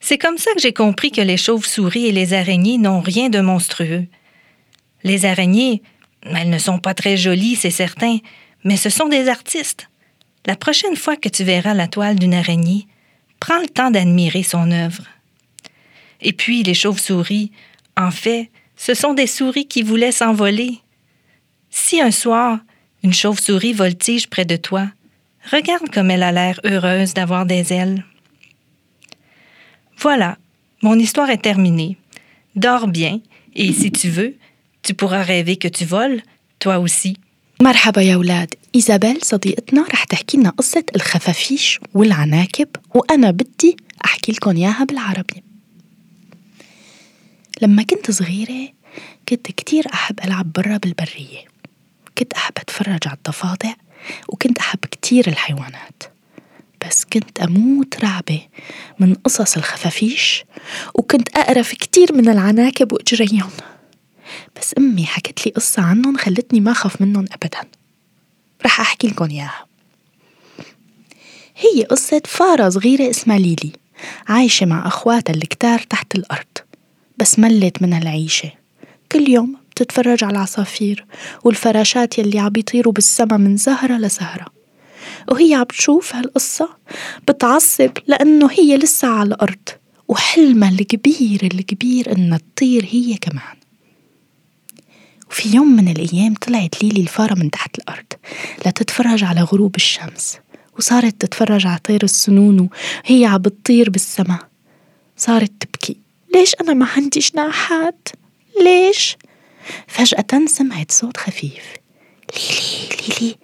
C'est 0.00 0.18
comme 0.18 0.38
ça 0.38 0.52
que 0.54 0.60
j'ai 0.60 0.74
compris 0.74 1.10
que 1.10 1.22
les 1.22 1.38
chauves-souris 1.38 2.06
et 2.06 2.12
les 2.12 2.34
araignées 2.34 2.76
n'ont 2.76 3.00
rien 3.00 3.30
de 3.30 3.40
monstrueux. 3.40 4.06
Les 5.02 5.24
araignées, 5.24 5.82
elles 6.22 6.50
ne 6.50 6.58
sont 6.58 6.78
pas 6.78 6.94
très 6.94 7.16
jolies, 7.16 7.56
c'est 7.56 7.70
certain, 7.70 8.18
mais 8.64 8.76
ce 8.76 8.90
sont 8.90 9.08
des 9.08 9.28
artistes. 9.28 9.88
La 10.46 10.56
prochaine 10.56 10.96
fois 10.96 11.16
que 11.16 11.30
tu 11.30 11.42
verras 11.42 11.72
la 11.72 11.88
toile 11.88 12.18
d'une 12.18 12.34
araignée, 12.34 12.86
prends 13.40 13.60
le 13.60 13.68
temps 13.68 13.90
d'admirer 13.90 14.42
son 14.42 14.70
œuvre. 14.72 15.04
Et 16.20 16.34
puis 16.34 16.62
les 16.62 16.74
chauves-souris, 16.74 17.50
en 17.97 18.11
fait, 18.11 18.49
ce 18.77 18.93
sont 18.93 19.13
des 19.13 19.27
souris 19.27 19.67
qui 19.67 19.81
voulaient 19.81 20.11
s'envoler. 20.11 20.79
Si 21.69 22.01
un 22.01 22.11
soir, 22.11 22.59
une 23.03 23.13
chauve-souris 23.13 23.73
voltige 23.73 24.29
près 24.29 24.45
de 24.45 24.55
toi, 24.55 24.87
regarde 25.51 25.89
comme 25.93 26.11
elle 26.11 26.23
a 26.23 26.31
l'air 26.31 26.59
heureuse 26.63 27.13
d'avoir 27.13 27.45
des 27.45 27.73
ailes. 27.73 28.03
Voilà, 29.97 30.37
mon 30.81 30.97
histoire 30.97 31.29
est 31.29 31.41
terminée. 31.41 31.97
Dors 32.55 32.87
bien, 32.87 33.19
et 33.55 33.73
si 33.73 33.91
tu 33.91 34.09
veux, 34.09 34.35
tu 34.81 34.93
pourras 34.93 35.23
rêver 35.23 35.57
que 35.57 35.67
tu 35.67 35.85
voles, 35.85 36.21
toi 36.59 36.79
aussi. 36.79 37.17
مرحبا 37.61 38.01
يا 38.01 38.15
ولاد 38.15 38.55
إيزابيل 38.75 39.21
صديقتنا 39.21 39.85
رح 39.93 40.03
تحكي 40.03 40.37
لنا 40.37 40.49
قصة 40.49 40.83
الخفافيش 40.95 41.79
والعناكب 41.93 42.67
وأنا 42.93 43.31
بدي 43.31 43.77
أحكي 44.05 44.31
لكم 44.31 44.57
إياها 44.57 44.83
بالعربي 44.83 45.43
لما 47.62 47.82
كنت 47.82 48.10
صغيرة 48.10 48.68
كنت 49.28 49.46
كتير 49.46 49.84
أحب 49.94 50.20
ألعب 50.24 50.52
برا 50.52 50.76
بالبرية. 50.76 51.44
كنت 52.18 52.32
أحب 52.32 52.52
أتفرج 52.58 53.00
على 53.06 53.16
الضفادع 53.16 53.74
وكنت 54.28 54.58
أحب 54.58 54.78
كتير 54.78 55.28
الحيوانات. 55.28 56.02
بس 56.86 57.04
كنت 57.04 57.40
أموت 57.40 58.04
رعبة 58.04 58.40
من 58.98 59.14
قصص 59.14 59.56
الخفافيش 59.56 60.44
وكنت 60.94 61.28
أقرف 61.36 61.72
كتير 61.72 62.14
من 62.14 62.28
العناكب 62.28 62.92
وإجريهم. 62.92 63.50
بس 64.60 64.74
أمي 64.78 65.06
حكت 65.06 65.46
لي 65.46 65.52
قصة 65.52 65.82
عنهم 65.82 66.16
خلتني 66.16 66.60
ما 66.60 66.70
أخاف 66.70 67.00
منهم 67.00 67.24
أبدا. 67.32 67.68
رح 68.64 68.80
أحكي 68.80 69.06
لكم 69.06 69.30
إياها. 69.30 69.66
هي 71.56 71.84
قصة 71.84 72.22
فارة 72.24 72.68
صغيرة 72.68 73.10
اسمها 73.10 73.38
ليلي 73.38 73.72
عايشة 74.28 74.66
مع 74.66 74.86
أخواتها 74.86 75.34
الكتار 75.34 75.78
تحت 75.78 76.14
الأرض. 76.14 76.53
بس 77.18 77.38
ملت 77.38 77.82
من 77.82 77.92
هالعيشة. 77.92 78.50
كل 79.12 79.28
يوم 79.28 79.56
بتتفرج 79.70 80.24
على 80.24 80.32
العصافير 80.32 81.06
والفراشات 81.44 82.18
يلي 82.18 82.38
عم 82.38 82.52
يطيروا 82.56 82.92
بالسما 82.92 83.36
من 83.36 83.56
زهرة 83.56 83.96
لزهرة. 83.96 84.46
وهي 85.30 85.54
عم 85.54 85.64
تشوف 85.64 86.14
هالقصة 86.14 86.68
بتعصب 87.28 87.90
لأنه 88.06 88.50
هي 88.50 88.76
لسه 88.76 89.08
على 89.08 89.28
الأرض 89.28 89.68
وحلمها 90.08 90.70
الكبير 90.70 91.40
الكبير 91.42 92.12
إنها 92.12 92.38
تطير 92.38 92.88
هي 92.90 93.16
كمان. 93.16 93.56
وفي 95.30 95.56
يوم 95.56 95.76
من 95.76 95.88
الأيام 95.88 96.34
طلعت 96.34 96.82
ليلي 96.84 97.00
الفارة 97.00 97.34
من 97.34 97.50
تحت 97.50 97.78
الأرض 97.78 98.06
لتتفرج 98.66 99.24
على 99.24 99.40
غروب 99.40 99.76
الشمس 99.76 100.38
وصارت 100.78 101.20
تتفرج 101.20 101.66
على 101.66 101.78
طير 101.84 102.04
السنون 102.04 102.68
وهي 103.04 103.26
عم 103.26 103.38
بتطير 103.38 103.90
بالسما. 103.90 104.38
صارت 105.16 105.52
تبكي. 105.60 106.03
ليش 106.34 106.54
أنا 106.60 106.74
ما 106.74 106.86
عندي 106.96 107.20
جناحات؟ 107.20 108.08
ليش؟ 108.60 109.16
فجأة 109.86 110.46
سمعت 110.46 110.90
صوت 110.90 111.16
خفيف 111.16 111.64
ليلي 112.36 112.88
ليلي 113.20 113.36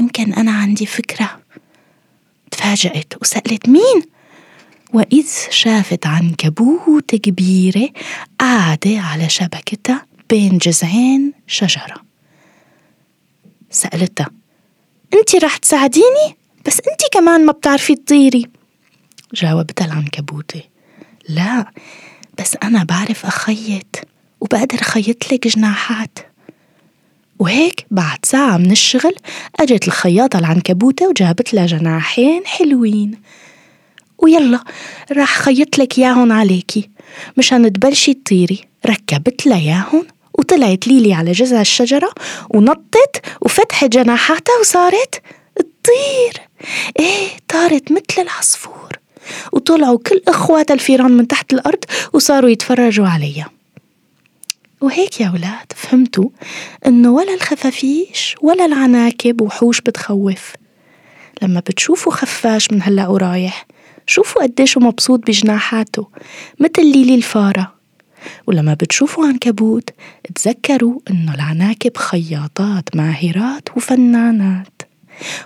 يمكن 0.00 0.32
أنا 0.32 0.52
عندي 0.52 0.86
فكرة 0.86 1.40
تفاجأت 2.50 3.14
وسألت 3.22 3.68
مين؟ 3.68 4.02
وإذ 4.92 5.28
شافت 5.50 6.06
عنكبوت 6.06 7.14
كبيرة 7.14 7.88
قاعدة 8.38 9.00
على 9.00 9.28
شبكتها 9.28 10.06
بين 10.30 10.58
جذعين 10.58 11.32
شجرة 11.46 11.96
سألتها 13.70 14.30
أنت 15.14 15.36
رح 15.44 15.56
تساعديني؟ 15.56 16.36
بس 16.66 16.80
أنت 16.80 17.00
كمان 17.12 17.46
ما 17.46 17.52
بتعرفي 17.52 17.94
تطيري 17.94 18.46
جاوبتها 19.34 19.84
العنكبوتة 19.84 20.62
لا 21.28 21.70
بس 22.38 22.56
أنا 22.62 22.84
بعرف 22.84 23.26
أخيط 23.26 23.96
وبقدر 24.40 24.76
خيط 24.76 25.32
لك 25.32 25.48
جناحات. 25.48 26.18
وهيك 27.38 27.86
بعد 27.90 28.18
ساعة 28.24 28.56
من 28.56 28.70
الشغل 28.70 29.14
أجت 29.60 29.88
الخياطة 29.88 30.38
العنكبوتة 30.38 31.08
وجابت 31.08 31.54
لها 31.54 31.66
جناحين 31.66 32.46
حلوين. 32.46 33.20
ويلا 34.18 34.64
راح 35.12 35.38
خيط 35.38 35.78
لك 35.78 35.98
ياهن 35.98 36.32
عليكي. 36.32 36.90
مشان 37.36 37.72
تبلشي 37.72 38.14
تطيري. 38.14 38.64
ركبت 38.86 39.46
لها 39.46 39.58
ياهن 39.58 40.06
وطلعت 40.38 40.86
ليلي 40.86 41.14
على 41.14 41.32
جذع 41.32 41.60
الشجرة 41.60 42.10
ونطت 42.50 43.26
وفتحت 43.42 43.88
جناحاتها 43.88 44.58
وصارت 44.60 45.22
تطير. 45.56 46.48
إيه 46.98 47.28
طارت 47.48 47.92
مثل 47.92 48.22
العصفور. 48.22 48.98
وطلعوا 49.52 49.98
كل 49.98 50.22
اخواتها 50.28 50.74
الفيران 50.74 51.12
من 51.12 51.28
تحت 51.28 51.52
الأرض 51.52 51.84
وصاروا 52.12 52.50
يتفرجوا 52.50 53.06
عليها 53.06 53.50
وهيك 54.80 55.20
يا 55.20 55.30
ولاد 55.30 55.72
فهمتوا؟ 55.76 56.28
إنه 56.86 57.10
ولا 57.10 57.34
الخفافيش 57.34 58.34
ولا 58.42 58.66
العناكب 58.66 59.40
وحوش 59.40 59.80
بتخوف. 59.80 60.52
لما 61.42 61.60
بتشوفوا 61.60 62.12
خفاش 62.12 62.72
من 62.72 62.82
هلأ 62.82 63.08
ورايح 63.08 63.66
شوفوا 64.06 64.42
قديش 64.42 64.78
مبسوط 64.78 65.26
بجناحاته 65.26 66.08
مثل 66.60 66.86
ليلي 66.92 67.14
الفارة. 67.14 67.72
ولما 68.46 68.74
بتشوفوا 68.74 69.26
عنكبوت 69.26 69.90
تذكروا 70.34 71.00
إنه 71.10 71.34
العناكب 71.34 71.96
خياطات 71.96 72.96
ماهرات 72.96 73.68
وفنانات. 73.76 74.82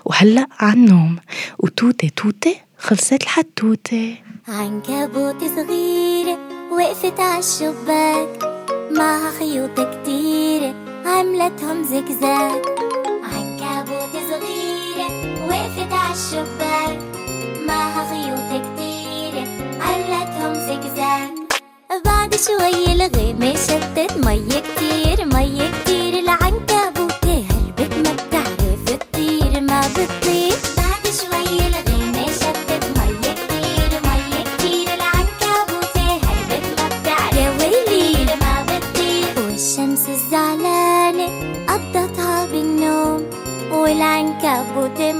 وهلأ 0.05 0.47
عالنوم 0.59 1.17
وتوتة 1.59 2.09
توتة 2.15 2.55
خلصت 2.81 3.23
الحتوتة 3.23 4.17
عنكبوت 4.47 5.43
صغيرة 5.55 6.37
وقفت 6.71 7.19
عالشباك 7.19 8.29
معها 8.91 9.31
خيوط 9.39 9.79
كتيرة 9.79 10.73
عملتهم 11.05 11.83
زجزاج. 11.83 12.61
عنكبوت 13.23 14.13
صغيرة 14.29 15.07
وقفت 15.47 15.93
عالشباك 15.93 16.99
معها 17.67 18.01
خيوط 18.09 18.63
كتيرة 18.65 19.47
عملتهم 19.81 20.53
زجزاج. 20.53 21.31
بعد 22.05 22.35
شوي 22.35 22.93
الغيمة 22.93 23.55
شتت 23.55 24.17
مية 24.25 24.59
كتير 24.59 25.25
مية 25.25 25.71
كتير. 25.71 25.90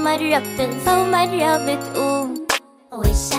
much 0.02 0.20
of 0.20 0.58
it, 0.58 0.82
so 0.82 1.04
much 1.06 1.30
of 1.30 1.68
it, 1.68 1.96
ooh. 1.96 2.46
Wish 2.98 3.30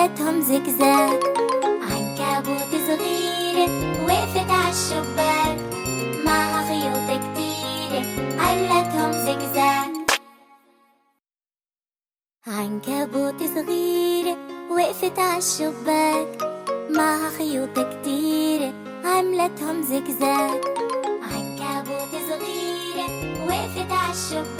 عملتهم 0.00 0.40
زجزاج 0.40 1.20
عنكبوت 1.90 2.72
صغيرة 2.86 3.68
وقفت 4.04 4.50
عالشباك 4.50 5.58
معها 6.24 6.62
خيوط 6.68 7.20
كتيرة 7.20 8.04
عملتهم 8.40 9.12
زجزاج 9.12 9.92
عنكبوت 12.46 13.42
صغيرة 13.54 14.36
وقفت 14.70 15.18
عالشباك 15.18 16.28
معها 16.90 17.30
خيوط 17.38 17.78
كتيرة 17.78 18.72
عملتهم 19.04 19.82
زجزاج 19.82 20.60
عنكبوت 21.22 22.12
صغيرة 22.28 23.06
وقفت 23.46 23.92
عالشباك 23.92 24.59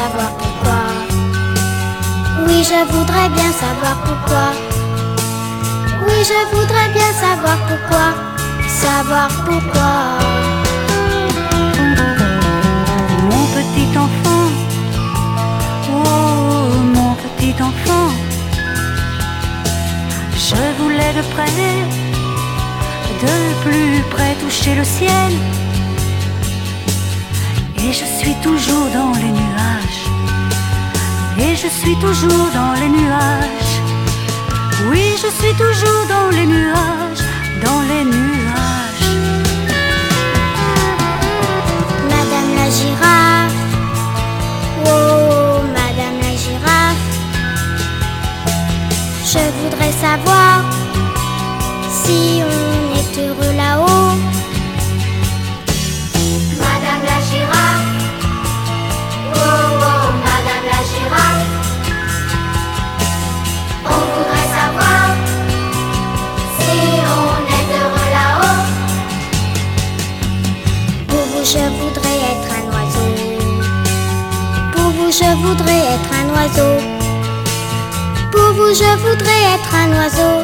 savoir 0.00 0.30
pourquoi. 0.42 0.80
Oui, 2.46 2.58
je 2.70 2.80
voudrais 2.92 3.28
bien 3.38 3.50
savoir 3.64 3.96
pourquoi. 4.06 4.46
Oui, 6.06 6.18
je 6.30 6.40
voudrais 6.54 6.88
bien 6.98 7.10
savoir 7.24 7.56
pourquoi. 7.68 8.06
Savoir 8.84 9.28
pourquoi. 9.46 9.92
Mon 13.30 13.44
petit 13.56 13.90
enfant, 14.06 14.46
oh 15.92 16.70
mon 16.96 17.12
petit 17.24 17.56
enfant, 17.70 18.08
je 20.48 20.62
voulais 20.78 21.12
de 21.18 21.22
près, 21.34 21.52
de 23.24 23.36
plus 23.64 24.02
près 24.14 24.32
toucher 24.42 24.74
le 24.74 24.84
ciel. 24.84 25.32
Et 27.82 27.92
je 27.92 28.04
suis 28.04 28.34
toujours 28.42 28.88
dans 28.92 29.12
les 29.22 29.32
nuages. 29.40 30.02
Et 31.38 31.56
je 31.56 31.68
suis 31.68 31.96
toujours 31.96 32.48
dans 32.52 32.72
les 32.80 32.88
nuages. 32.88 33.74
Oui, 34.90 35.14
je 35.22 35.28
suis 35.40 35.54
toujours 35.54 36.04
dans 36.08 36.28
les 36.36 36.46
nuages, 36.46 37.24
dans 37.64 37.80
les 37.90 38.04
nuages. 38.04 39.08
Madame 42.12 42.50
la 42.60 42.68
girafe. 42.78 43.62
Oh, 44.86 45.62
Madame 45.78 46.16
la 46.26 46.34
girafe. 46.44 47.08
Je 49.32 49.42
voudrais 49.58 49.92
savoir 50.06 50.54
si 51.90 52.42
on 52.42 52.94
est 52.98 53.12
heureux 53.26 53.54
là-haut. 53.56 53.89
Pour 78.32 78.52
vous, 78.54 78.72
je 78.74 78.90
voudrais 79.04 79.42
être 79.54 79.74
un 79.74 79.90
oiseau, 79.98 80.36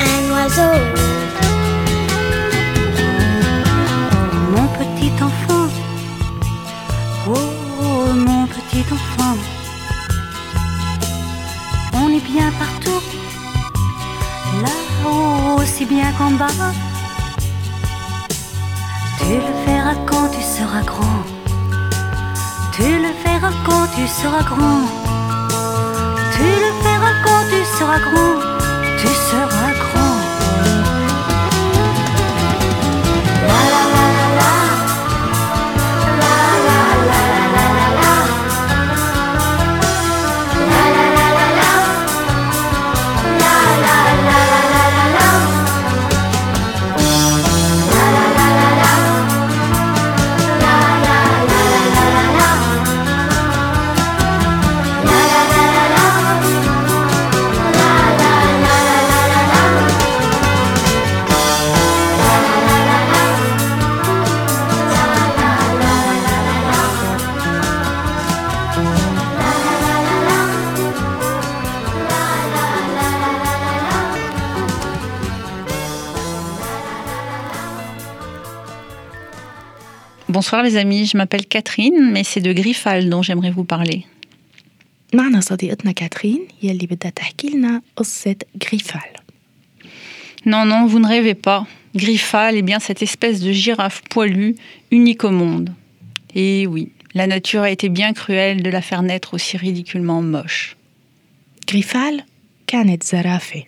un 0.00 0.22
oiseau. 0.34 0.74
Mon 4.54 4.66
petit 4.78 5.12
enfant, 5.20 5.68
oh 7.26 8.12
mon 8.14 8.46
petit 8.46 8.84
enfant, 8.92 9.36
on 11.94 12.08
est 12.08 12.26
bien 12.32 12.50
partout, 12.58 13.02
là-haut 14.62 15.60
aussi 15.60 15.84
bien 15.86 16.12
qu'en 16.12 16.30
bas. 16.30 16.72
Tu 19.18 19.34
le 19.34 19.52
verras 19.66 19.96
quand 20.06 20.28
tu 20.28 20.40
seras 20.40 20.82
grand, 20.82 21.24
tu 22.72 22.82
le 22.82 23.12
verras 23.24 23.54
quand 23.66 23.86
tu 23.96 24.06
seras 24.06 24.42
grand, 24.42 24.82
tu 28.98 29.08
seras 29.08 29.72
grand. 29.74 29.91
Bonsoir 80.51 80.61
les 80.61 80.75
amis, 80.75 81.05
je 81.05 81.15
m'appelle 81.15 81.45
Catherine, 81.45 82.11
mais 82.11 82.25
c'est 82.25 82.41
de 82.41 82.51
Griffal 82.51 83.09
dont 83.09 83.21
j'aimerais 83.21 83.51
vous 83.51 83.63
parler. 83.63 84.05
معنا 85.13 85.41
صديقتنا 85.41 85.91
كاترين 85.91 86.47
يلي 86.63 86.87
بدها 86.87 87.11
تحكي 87.11 87.49
لنا 87.49 87.81
قصة 87.95 88.35
غريفال 88.63 89.09
Non, 90.45 90.65
non, 90.65 90.85
vous 90.85 90.99
ne 90.99 91.07
rêvez 91.07 91.33
pas. 91.33 91.65
Griffal 91.95 92.55
est 92.57 92.61
bien 92.61 92.79
cette 92.79 93.01
espèce 93.01 93.39
de 93.41 93.51
girafe 93.51 94.01
poilue, 94.09 94.55
unique 94.91 95.23
au 95.23 95.31
monde. 95.31 95.69
Et 96.35 96.67
oui, 96.67 96.91
la 97.13 97.25
nature 97.27 97.61
a 97.61 97.71
été 97.71 97.87
bien 97.89 98.11
cruelle 98.13 98.61
de 98.61 98.69
la 98.69 98.81
faire 98.81 99.01
naître 99.03 99.33
aussi 99.33 99.55
ridiculement 99.57 100.21
moche. 100.21 100.75
غريفال 101.71 102.23
كانت 102.67 103.03
زرافة 103.03 103.63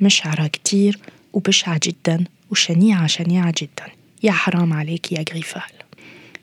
مشعرة 0.00 0.46
كتير 0.46 0.98
وبشعة 1.32 1.80
جدا 1.82 2.24
وشنيعة 2.50 3.06
شنيعة 3.06 3.52
جدا 3.56 3.86
يا 4.22 4.32
حرام 4.32 4.72
عليك 4.72 5.12
يا 5.12 5.24
غريفال 5.30 5.72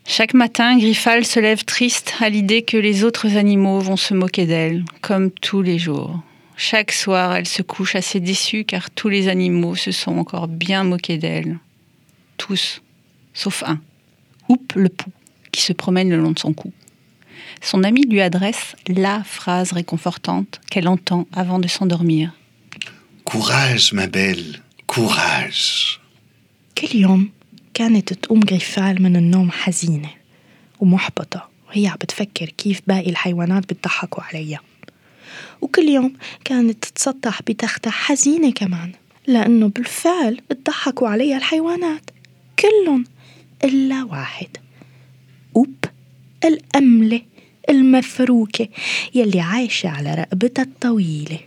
chaque 0.07 0.35
matin, 0.35 0.77
Griffal 0.77 1.25
se 1.25 1.39
lève 1.39 1.65
triste 1.65 2.13
à 2.21 2.29
l'idée 2.29 2.61
que 2.61 2.77
les 2.77 3.03
autres 3.03 3.37
animaux 3.37 3.79
vont 3.79 3.97
se 3.97 4.13
moquer 4.13 4.45
d'elle, 4.45 4.85
comme 5.01 5.31
tous 5.31 5.63
les 5.63 5.79
jours. 5.79 6.21
Chaque 6.55 6.91
soir, 6.91 7.35
elle 7.35 7.47
se 7.47 7.63
couche 7.63 7.95
assez 7.95 8.19
déçue 8.19 8.65
car 8.65 8.91
tous 8.91 9.09
les 9.09 9.27
animaux 9.27 9.75
se 9.75 9.91
sont 9.91 10.17
encore 10.17 10.47
bien 10.47 10.83
moqués 10.83 11.17
d'elle. 11.17 11.57
Tous, 12.37 12.83
sauf 13.33 13.63
un, 13.65 13.81
Oup 14.47 14.73
le 14.75 14.89
Pou, 14.89 15.09
qui 15.51 15.61
se 15.61 15.73
promène 15.73 16.11
le 16.11 16.17
long 16.17 16.31
de 16.31 16.39
son 16.39 16.53
cou. 16.53 16.71
Son 17.61 17.83
ami 17.83 18.03
lui 18.03 18.21
adresse 18.21 18.75
la 18.87 19.23
phrase 19.23 19.71
réconfortante 19.71 20.61
qu'elle 20.69 20.87
entend 20.87 21.27
avant 21.33 21.57
de 21.57 21.67
s'endormir. 21.67 22.31
Courage, 23.23 23.91
ma 23.91 24.05
belle, 24.05 24.61
courage. 24.85 25.99
Quel 26.75 27.05
homme 27.07 27.29
كانت 27.75 28.13
تقوم 28.13 28.39
غريفال 28.43 29.03
من 29.03 29.15
النوم 29.15 29.51
حزينة 29.51 30.09
ومحبطة 30.79 31.49
وهي 31.67 31.87
عم 31.87 31.95
بتفكر 31.95 32.45
كيف 32.45 32.81
باقي 32.87 33.09
الحيوانات 33.09 33.73
بتضحكوا 33.73 34.23
عليها. 34.23 34.59
وكل 35.61 35.81
يوم 35.81 36.13
كانت 36.45 36.85
تتسطح 36.85 37.41
بتختها 37.41 37.91
حزينة 37.91 38.51
كمان 38.51 38.91
لأنه 39.27 39.67
بالفعل 39.67 40.41
اتضحكوا 40.51 41.07
عليها 41.07 41.37
الحيوانات 41.37 42.01
كلهم 42.59 43.03
إلا 43.63 44.03
واحد. 44.03 44.47
أوب 45.55 45.75
الأملة 46.45 47.21
المفروكة 47.69 48.67
يلي 49.15 49.39
عايشة 49.39 49.89
على 49.89 50.13
رقبتها 50.13 50.63
الطويلة. 50.63 51.39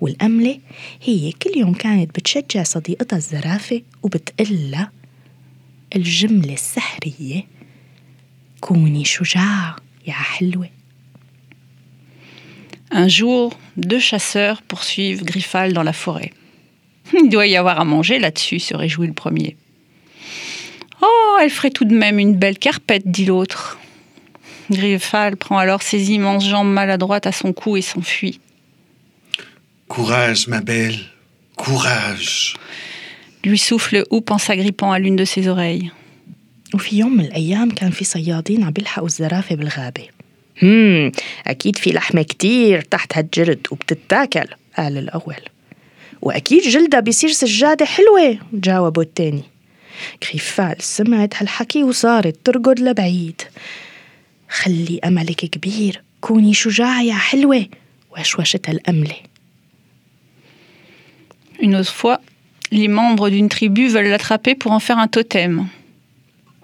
والأملة 0.00 0.58
هي 1.02 1.32
كل 1.32 1.50
يوم 1.56 1.74
كانت 1.74 2.10
بتشجع 2.18 2.62
صديقتها 2.62 3.16
الزرافة 3.16 3.82
وبتقلها 4.02 4.90
الجملة 5.95 6.53
السحرية 6.53 7.43
كوني 8.61 9.05
شجاعة 9.05 9.75
يا 10.07 10.13
حلوة 10.13 10.69
Un 12.89 13.09
jour, 13.09 13.51
deux 13.75 13.99
chasseurs 13.99 14.61
poursuivent 14.61 15.25
Griffal 15.25 15.73
dans 15.73 15.83
la 15.83 15.91
forêt. 15.91 16.31
Il 17.13 17.29
doit 17.29 17.45
y 17.47 17.57
avoir 17.57 17.79
à 17.81 17.85
manger 17.85 18.17
là-dessus, 18.17 18.59
se 18.59 18.75
réjouit 18.75 19.07
le 19.07 19.13
premier. 19.13 19.57
Oh, 21.01 21.37
elle 21.41 21.49
ferait 21.49 21.69
tout 21.69 21.85
de 21.85 21.93
même 21.93 22.17
une 22.17 22.35
belle 22.35 22.57
carpette, 22.57 23.09
dit 23.09 23.25
l'autre. 23.25 23.77
Griffal 24.71 25.37
prend 25.37 25.57
alors 25.57 25.81
ses 25.81 26.11
immenses 26.11 26.47
jambes 26.47 26.71
maladroites 26.71 27.27
à 27.27 27.31
son 27.31 27.53
cou 27.53 27.77
et 27.77 27.81
s'enfuit. 27.81 28.39
Courage, 29.87 30.47
ma 30.47 30.61
belle, 30.61 30.99
courage. 31.55 32.55
Lui 33.44 33.58
souffle 33.58 34.04
Hoop 34.10 34.30
en 34.30 34.38
s'agrippant 34.38 34.92
à 34.92 34.98
l'une 34.98 35.16
de 35.16 35.24
ses 35.24 35.48
oreilles. 35.48 35.90
وفي 36.74 36.98
يوم 36.98 37.16
من 37.16 37.24
الأيام 37.24 37.70
كان 37.70 37.90
في 37.90 38.04
صيادين 38.04 38.64
عم 38.64 38.70
بيلحقوا 38.70 39.06
الزرافة 39.06 39.54
بالغابة. 39.54 40.08
هم 40.62 41.12
أكيد 41.46 41.76
في 41.76 41.90
لحمة 41.90 42.22
كتير 42.22 42.80
تحت 42.80 43.18
هالجرد 43.18 43.66
وبتتاكل 43.70 44.44
قال 44.78 44.98
الأول. 44.98 45.36
وأكيد 46.22 46.62
جلدها 46.62 47.00
بيصير 47.00 47.30
سجادة 47.30 47.84
حلوة 47.84 48.38
جاوبوا 48.52 49.02
التاني. 49.02 49.42
غريفال 50.28 50.76
سمعت 50.82 51.36
هالحكي 51.36 51.82
وصارت 51.82 52.36
تركض 52.44 52.80
لبعيد. 52.80 53.42
خلي 54.48 55.00
أملك 55.04 55.36
كبير 55.36 56.02
كوني 56.20 56.54
شجاعة 56.54 57.02
يا 57.02 57.14
حلوة. 57.14 57.66
وشوشتها 58.18 58.72
الأملة 58.72 59.16
Une 61.62 61.76
autre 61.76 61.94
fois, 61.94 62.18
les 62.71 62.87
membres 62.87 63.29
d'une 63.29 63.49
tribu 63.49 63.87
veulent 63.87 64.07
l'attraper 64.07 64.55
pour 64.55 64.71
en 64.71 64.79
faire 64.79 64.99
un 64.99 65.07
totem. 65.07 65.67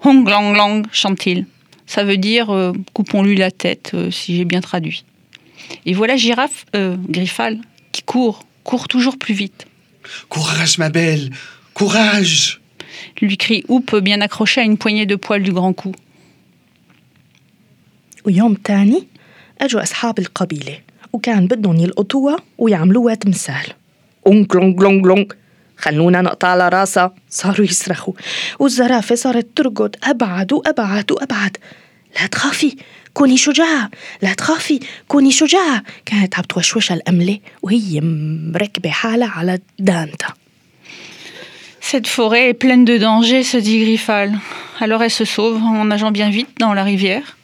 Hong 0.02 0.28
lang 0.28 0.54
lang, 0.54 0.86
chante-t-il. 0.92 1.46
Ça 1.86 2.04
veut 2.04 2.16
dire 2.16 2.50
euh, 2.50 2.72
coupons-lui 2.92 3.36
la 3.36 3.50
tête, 3.50 3.92
euh, 3.94 4.10
si 4.10 4.36
j'ai 4.36 4.44
bien 4.44 4.60
traduit. 4.60 5.04
Et 5.86 5.94
voilà 5.94 6.16
Girafe, 6.16 6.66
euh, 6.76 6.96
Griffal, 7.08 7.60
qui 7.92 8.02
court, 8.02 8.44
court 8.64 8.88
toujours 8.88 9.18
plus 9.18 9.34
vite. 9.34 9.66
Courage, 10.28 10.78
ma 10.78 10.90
belle, 10.90 11.30
courage. 11.72 12.60
Lui 13.20 13.36
crie 13.36 13.64
Hoop 13.68 13.96
bien 13.96 14.20
accroché 14.20 14.60
à 14.60 14.64
une 14.64 14.76
poignée 14.76 15.06
de 15.06 15.16
poils 15.16 15.42
du 15.42 15.52
grand 15.52 15.72
cou. 15.72 15.92
ويوم 18.24 18.54
تاني 18.54 19.06
أجوا 19.60 19.82
أصحاب 19.82 20.18
القبيلة 20.18 20.78
وكان 21.12 21.46
بدهم 21.46 21.76
يلقطوها 21.76 22.36
ويعملوها 22.58 23.14
تمثال 23.14 23.66
أونك 24.26 24.56
لونك 24.56 24.82
لونك 24.82 25.06
لونك 25.06 25.36
خلونا 25.78 26.20
نقطع 26.20 26.48
على 26.48 26.68
راسها 26.68 27.14
صاروا 27.30 27.66
يصرخوا 27.66 28.14
والزرافة 28.58 29.14
صارت 29.14 29.46
تركض 29.56 29.96
أبعد 30.04 30.52
وأبعد 30.52 31.12
وأبعد 31.12 31.56
لا 32.20 32.26
تخافي 32.26 32.76
كوني 33.14 33.36
شجاعة 33.36 33.90
لا 34.22 34.34
تخافي 34.34 34.80
كوني 35.08 35.30
شجاعة 35.30 35.82
كانت 36.04 36.38
عم 36.38 36.42
توشوشها 36.42 36.94
الأملة 36.94 37.38
وهي 37.62 38.00
مركبة 38.54 38.90
حالها 38.90 39.28
على 39.28 39.58
دانتها 39.78 40.34
Cette 41.80 42.06
forêt 42.06 42.48
est 42.48 42.54
pleine 42.54 42.86
de 42.86 42.96
dangers, 42.96 43.42
se 43.42 43.58
dit 43.58 43.78
Griffal. 43.84 44.32
Alors 44.80 45.02
elle 45.02 45.10
se 45.10 45.26
sauve 45.26 45.62
en 45.62 45.84
nageant 45.84 46.12
bien 46.12 46.30
vite 46.30 46.48
dans 46.58 46.72
la 46.72 46.82
rivière. 46.82 47.36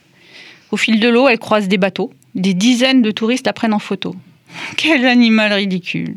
Au 0.70 0.78
fil 0.78 0.98
de 0.98 1.08
l'eau, 1.10 1.28
elle 1.28 1.38
croise 1.38 1.68
des 1.68 1.76
bateaux. 1.76 2.10
Des 2.34 2.54
dizaines 2.54 3.02
de 3.02 3.10
touristes 3.10 3.44
la 3.44 3.52
prennent 3.52 3.74
en 3.74 3.78
photo. 3.78 4.16
Quel 4.78 5.04
animal 5.04 5.52
ridicule. 5.52 6.16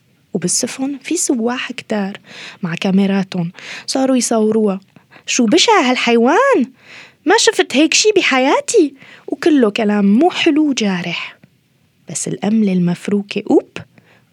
وبالسفن 0.34 0.98
في 1.02 1.16
سواح 1.16 1.72
كتار 1.72 2.20
مع 2.62 2.74
كاميراتهم 2.74 3.52
صاروا 3.86 4.16
يصوروها 4.16 4.80
شو 5.26 5.46
بشع 5.46 5.80
هالحيوان 5.80 6.72
ما 7.26 7.34
شفت 7.38 7.76
هيك 7.76 7.94
شي 7.94 8.08
بحياتي 8.16 8.94
وكله 9.26 9.70
كلام 9.70 10.04
مو 10.04 10.30
حلو 10.30 10.70
وجارح 10.70 11.36
بس 12.10 12.28
الأملة 12.28 12.72
المفروكة 12.72 13.42
أوب 13.50 13.70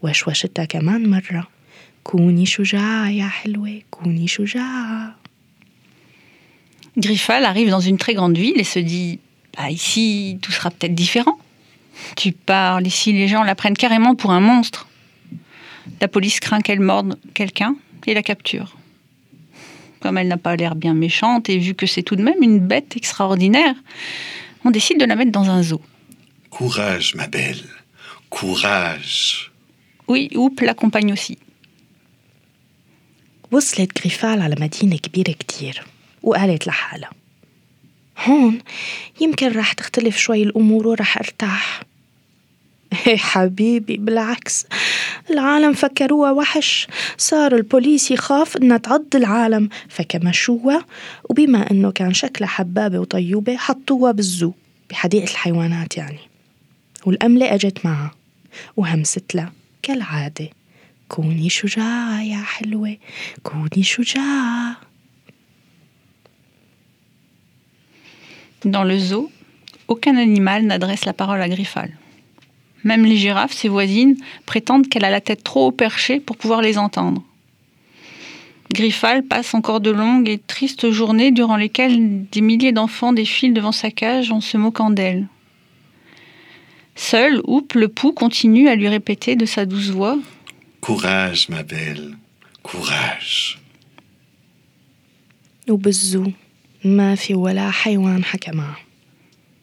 وشوشتها 0.02 0.66
كمان 0.66 1.10
مرة 1.10 1.48
كوني 2.04 2.46
شجاعة 2.46 3.10
يا 3.10 3.28
حلوة 3.28 3.82
كوني 3.92 4.28
شجاعة 4.28 5.24
Griffal 6.96 7.44
arrive 7.44 7.70
dans 7.72 7.80
une 7.80 7.98
très 7.98 8.14
grande 8.14 8.38
ville 8.38 8.60
et 8.60 8.64
se 8.64 8.78
dit 8.78 9.20
bah, 9.58 9.70
ici, 9.72 10.38
tout 10.42 10.52
sera 10.52 10.70
peut-être 10.70 10.94
différent. 10.94 11.40
Tu 12.16 12.32
parles, 12.32 12.86
ici, 12.86 13.14
les 13.14 13.28
gens 13.28 13.44
la 13.44 13.56
prennent 13.56 13.78
carrément 13.78 14.16
pour 14.16 14.32
un 14.32 14.40
monstre. 14.40 14.87
La 16.02 16.08
police 16.08 16.40
craint 16.40 16.62
qu'elle 16.62 16.80
morde 16.80 17.18
quelqu'un 17.34 17.76
et 18.08 18.14
la 18.14 18.24
capture. 18.24 18.76
Comme 20.02 20.18
elle 20.18 20.28
n'a 20.28 20.38
pas 20.38 20.56
l'air 20.56 20.76
bien 20.76 20.94
méchante 20.94 21.50
et 21.50 21.58
vu 21.58 21.74
que 21.74 21.86
c'est 21.86 22.04
tout 22.04 22.16
de 22.16 22.24
même 22.24 22.42
une 22.42 22.60
bête 22.60 22.96
extraordinaire, 22.98 23.76
on 24.66 24.72
décide 24.72 25.00
de 25.00 25.06
la 25.06 25.16
mettre 25.16 25.32
dans 25.32 25.50
un 25.50 25.64
zoo. 25.64 25.82
Courage, 26.50 27.16
ma 27.16 27.28
belle. 27.28 27.64
Courage. 28.30 29.52
Oui, 30.08 30.30
Oup 30.36 30.60
l'accompagne 30.62 31.14
aussi. 31.14 31.38
وصلت 33.52 34.00
غريفال 34.00 34.42
على 34.42 34.56
مدينة 34.60 34.98
كبيرة 34.98 35.32
كتير 35.32 35.84
وقالت 36.24 36.68
لحالها 36.68 37.10
هون 38.26 38.60
يمكن 39.22 39.52
راح 39.52 39.74
تختلف 39.74 40.18
شوي 40.18 40.44
الأمور 40.44 40.88
وراح 40.88 41.18
أرتاح 41.18 41.80
إيه 41.80 41.87
حبيبي 43.17 43.97
بالعكس. 43.97 44.67
العالم 45.31 45.73
فكروها 45.73 46.31
وحش. 46.31 46.87
صار 47.17 47.55
البوليس 47.55 48.11
يخاف 48.11 48.57
إنها 48.57 48.77
تعض 48.77 49.05
العالم. 49.15 49.69
فكمشوها 49.89 50.85
وبما 51.31 51.71
إنه 51.71 51.91
كان 51.91 52.15
شكلها 52.15 52.49
حبابة 52.49 52.99
وطيوبة 52.99 53.57
حطوها 53.57 54.13
بالزو 54.13 54.53
بحديقة 54.91 55.25
الحيوانات 55.25 55.97
يعني. 55.97 56.19
والأملة 57.07 57.55
أجت 57.55 57.85
معها 57.85 58.11
وهمست 58.77 59.35
لها 59.35 59.53
كالعادة 59.83 60.49
كوني 61.09 61.49
شجاعة 61.49 62.23
يا 62.23 62.43
حلوة 62.43 62.97
كوني 63.43 63.83
شجاعة 63.83 64.77
Dans 68.65 68.83
le 68.83 68.99
zoo, 68.99 69.31
aucun 69.87 70.17
animal 70.17 70.65
n'adresse 70.65 71.05
la 71.05 71.13
parole 71.13 71.41
à 71.41 71.49
Griffal. 71.49 71.91
Même 72.84 73.06
les 73.06 73.18
girafes, 73.18 73.54
ses 73.54 73.70
voisines, 73.70 74.18
prétendent 74.46 74.90
qu'elle 74.90 75.06
a 75.06 75.10
la 75.10 75.22
tête 75.22 75.44
trop 75.44 75.68
haut 75.68 75.72
perchée 75.72 76.20
pour 76.20 76.38
pouvoir 76.38 76.62
les 76.62 76.78
entendre. 76.78 77.24
Griffal 78.74 79.24
passe 79.24 79.54
encore 79.54 79.80
de 79.80 79.92
longues 79.92 80.30
et 80.30 80.40
tristes 80.40 80.90
journées 80.92 81.32
durant 81.32 81.56
lesquelles 81.56 82.26
des 82.30 82.42
milliers 82.42 82.72
d'enfants 82.72 83.14
défilent 83.14 83.54
devant 83.54 83.72
sa 83.72 83.92
cage 83.92 84.32
en 84.32 84.42
se 84.42 84.58
moquant 84.58 84.90
d'elle. 84.90 85.28
Seul, 86.96 87.42
Oup 87.46 87.74
le 87.74 87.88
pou 87.88 88.12
continue 88.12 88.68
à 88.70 88.76
lui 88.76 88.88
répéter 88.88 89.36
de 89.36 89.46
sa 89.46 89.66
douce 89.66 89.90
voix 89.90 90.18
Courage, 90.82 91.50
ma 91.50 91.64
belle. 91.64 92.18
Courage. 92.64 93.60
وبالزو 95.70 96.32
ما 96.86 97.16
في 97.16 97.36
ولا 97.36 97.72
حيوان 97.72 98.24
حكى 98.24 98.52
معه 98.52 98.78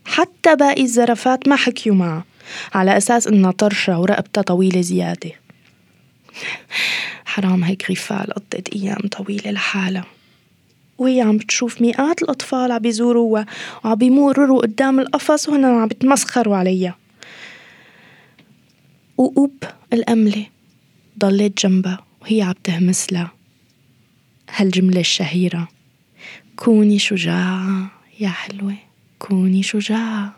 حتى 0.05 0.57
باقي 0.57 0.83
الزرافات 0.83 1.49
ما 1.49 1.57
حكيوا 1.57 1.97
معه 1.97 2.25
على 2.74 2.98
أساس 2.98 3.28
إنها 3.28 3.52
طرشة 3.52 4.00
ورقبتها 4.00 4.42
طويلة 4.42 4.82
زيادة. 4.82 5.32
حرام 7.26 7.64
هيك 7.64 7.84
غريفال 7.86 8.34
قضت 8.34 8.70
أيام 8.76 9.00
طويلة 9.12 9.52
لحالها. 9.52 10.06
وهي 10.98 11.22
عم 11.22 11.38
بتشوف 11.38 11.82
مئات 11.82 12.22
الأطفال 12.22 12.72
عم 12.72 12.80
بيزوروها 12.80 13.46
وعم 13.84 13.96
بيمرروا 13.96 14.62
قدام 14.62 15.00
القفص 15.00 15.50
وهن 15.50 15.66
عم 15.66 15.88
بيتمسخروا 15.88 16.58
عليها. 16.58 16.96
وأوب 19.18 19.64
الأملة 19.94 20.46
ضلت 21.20 21.66
جنبها 21.66 22.06
وهي 22.22 22.42
عم 22.42 22.54
تهمس 22.64 23.14
لها. 23.14 23.32
هالجملة 24.56 25.00
الشهيرة 25.00 25.68
كوني 26.56 27.00
شجاعة 27.00 27.92
يا 28.20 28.30
حلوة 28.30 28.76
كوني 29.20 29.64
شجاعة 29.64 30.36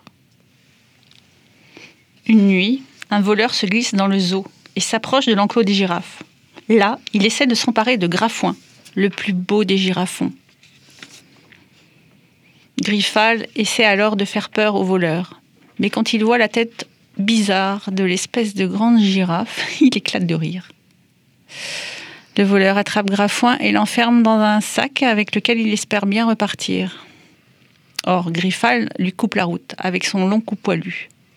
Une 2.27 2.47
nuit, 2.47 2.83
un 3.09 3.21
voleur 3.21 3.53
se 3.53 3.65
glisse 3.65 3.95
dans 3.95 4.07
le 4.07 4.19
zoo 4.19 4.45
et 4.75 4.81
s'approche 4.81 5.27
de 5.27 5.33
l'enclos 5.33 5.63
des 5.63 5.73
girafes. 5.73 6.23
Là, 6.67 6.99
il 7.13 7.25
essaie 7.25 7.47
de 7.47 7.55
s'emparer 7.55 7.95
de 7.95 8.07
Grafouin, 8.07 8.57
le 8.95 9.09
plus 9.09 9.31
beau 9.31 9.63
des 9.63 9.77
girafons. 9.77 10.33
Griffal 12.81 13.47
essaie 13.55 13.85
alors 13.85 14.17
de 14.17 14.25
faire 14.25 14.49
peur 14.49 14.75
au 14.75 14.83
voleur. 14.83 15.41
Mais 15.79 15.89
quand 15.89 16.11
il 16.11 16.23
voit 16.25 16.37
la 16.37 16.49
tête 16.49 16.87
bizarre 17.17 17.89
de 17.91 18.03
l'espèce 18.03 18.53
de 18.53 18.67
grande 18.67 18.99
girafe, 18.99 19.65
il 19.81 19.95
éclate 19.95 20.25
de 20.25 20.35
rire. 20.35 20.69
Le 22.37 22.43
voleur 22.43 22.77
attrape 22.77 23.09
Grafouin 23.09 23.57
et 23.59 23.71
l'enferme 23.71 24.21
dans 24.21 24.39
un 24.39 24.59
sac 24.59 25.01
avec 25.01 25.33
lequel 25.33 25.59
il 25.59 25.71
espère 25.71 26.05
bien 26.05 26.27
repartir. 26.27 27.05
Or, 28.05 28.31
Griffal 28.31 28.89
lui 28.99 29.13
coupe 29.13 29.35
la 29.35 29.45
route 29.45 29.75
avec 29.77 30.05
son 30.05 30.27
long 30.27 30.41
cou 30.41 30.55
poilu. 30.55 31.09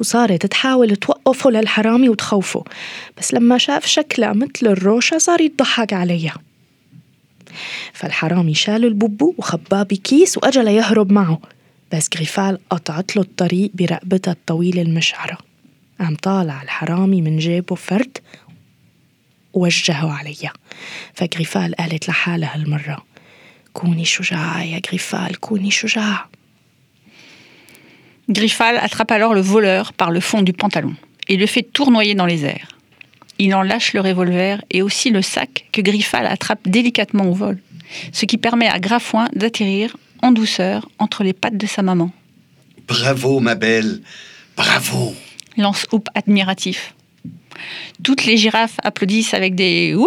وصارت 0.00 0.46
تحاول 0.46 0.96
توقفه 0.96 1.50
للحرامي 1.50 2.08
وتخوفه. 2.08 2.64
بس 3.18 3.34
لما 3.34 3.58
شاف 3.58 3.86
شكلها 3.86 4.32
مثل 4.32 4.66
الروشة 4.66 5.18
صار 5.18 5.40
يضحك 5.40 5.92
عليها. 5.92 6.36
فالحرامي 7.92 8.54
شال 8.54 8.84
البوبو 8.84 9.34
وخباه 9.38 9.82
بكيس 9.82 10.38
وأجا 10.38 10.62
ليهرب 10.62 11.12
معه. 11.12 11.38
بس 11.92 12.08
جريفال 12.08 12.58
قطعت 12.70 13.16
له 13.16 13.22
الطريق 13.22 13.70
برقبتها 13.74 14.32
الطويلة 14.32 14.82
المشعرة. 14.82 15.38
قام 16.00 16.16
طالع 16.16 16.62
الحرامي 16.62 17.22
من 17.22 17.38
جيبه 17.38 17.74
فرد 17.74 18.18
ووجهه 19.52 20.12
عليها. 20.12 20.52
فجريفال 21.14 21.74
قالت 21.74 22.08
لحالها 22.08 22.54
هالمرة 22.54 23.04
كوني 23.72 24.04
شجاعة 24.04 24.62
يا 24.62 24.78
جريفال 24.78 25.40
كوني 25.40 25.70
شجاعة 25.70 26.30
Griffal 28.32 28.78
attrape 28.78 29.10
alors 29.10 29.34
le 29.34 29.40
voleur 29.40 29.92
par 29.92 30.10
le 30.10 30.20
fond 30.20 30.42
du 30.42 30.52
pantalon 30.52 30.94
et 31.28 31.36
le 31.36 31.46
fait 31.46 31.62
tournoyer 31.62 32.14
dans 32.14 32.26
les 32.26 32.44
airs. 32.44 32.68
Il 33.38 33.54
en 33.54 33.62
lâche 33.62 33.92
le 33.92 34.00
revolver 34.00 34.62
et 34.70 34.82
aussi 34.82 35.10
le 35.10 35.22
sac 35.22 35.66
que 35.72 35.80
Griffal 35.80 36.26
attrape 36.26 36.66
délicatement 36.66 37.24
au 37.24 37.32
vol, 37.32 37.58
ce 38.12 38.26
qui 38.26 38.38
permet 38.38 38.68
à 38.68 38.78
Grafouin 38.78 39.28
d'atterrir 39.34 39.96
en 40.22 40.32
douceur 40.32 40.88
entre 40.98 41.24
les 41.24 41.32
pattes 41.32 41.56
de 41.56 41.66
sa 41.66 41.82
maman. 41.82 42.10
Bravo, 42.86 43.40
ma 43.40 43.54
belle. 43.54 44.00
Bravo. 44.56 45.14
Lance 45.56 45.86
Hoop 45.92 46.08
admiratif. 46.14 46.94
Toutes 48.02 48.24
les 48.24 48.36
girafes 48.36 48.78
applaudissent 48.82 49.34
avec 49.34 49.54
des 49.54 49.88
Hurrah 49.88 50.06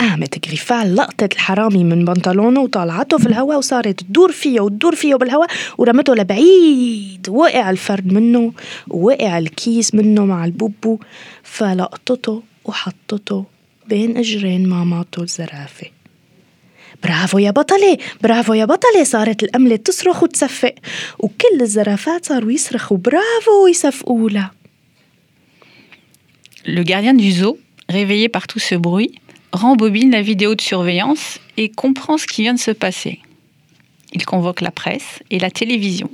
قامت 0.00 0.46
جريفال 0.46 0.96
لقطت 0.96 1.32
الحرامي 1.32 1.84
من 1.84 2.04
بنطلونه 2.04 2.60
وطلعته 2.60 3.18
في 3.18 3.26
الهواء 3.26 3.58
وصارت 3.58 4.00
تدور 4.00 4.32
فيه 4.32 4.60
وتدور 4.60 4.94
فيه 4.94 5.14
بالهواء 5.14 5.48
ورمته 5.78 6.14
لبعيد. 6.14 7.28
وقع 7.28 7.70
الفرد 7.70 8.12
منه 8.12 8.52
ووقع 8.88 9.38
الكيس 9.38 9.94
منه 9.94 10.24
مع 10.26 10.44
البوبو 10.44 10.98
فلقطته 11.42 12.42
وحطته 12.64 13.44
بين 13.88 14.16
أجرين 14.16 14.68
ماماته 14.68 15.22
الزرافة. 15.22 15.86
برافو 17.02 17.38
يا 17.38 17.50
بطلة 17.50 17.98
برافو 18.22 18.54
يا 18.54 18.64
بطلة 18.64 19.04
صارت 19.04 19.42
الأملة 19.42 19.76
تصرخ 19.76 20.22
وتصفق 20.22 20.74
وكل 21.18 21.60
الزرافات 21.60 22.26
صاروا 22.26 22.52
يصرخوا 22.52 22.96
برافو 22.96 23.64
ويصفقوا 23.64 24.30
لها. 24.30 24.50
Le 26.66 26.82
gardien 26.82 27.14
du 27.14 27.32
zoo 27.32 27.56
Réveillé 27.88 28.28
par 28.28 28.46
tout 28.46 28.58
ce 28.58 28.74
bruit, 28.74 29.12
rembobine 29.52 30.10
la 30.10 30.22
vidéo 30.22 30.54
de 30.54 30.60
surveillance 30.60 31.40
et 31.56 31.68
comprend 31.68 32.18
ce 32.18 32.26
qui 32.26 32.42
vient 32.42 32.54
de 32.54 32.58
se 32.58 32.70
passer. 32.70 33.20
Il 34.12 34.24
convoque 34.24 34.60
la 34.60 34.70
presse 34.70 35.22
et 35.30 35.38
la 35.38 35.50
télévision. 35.50 36.10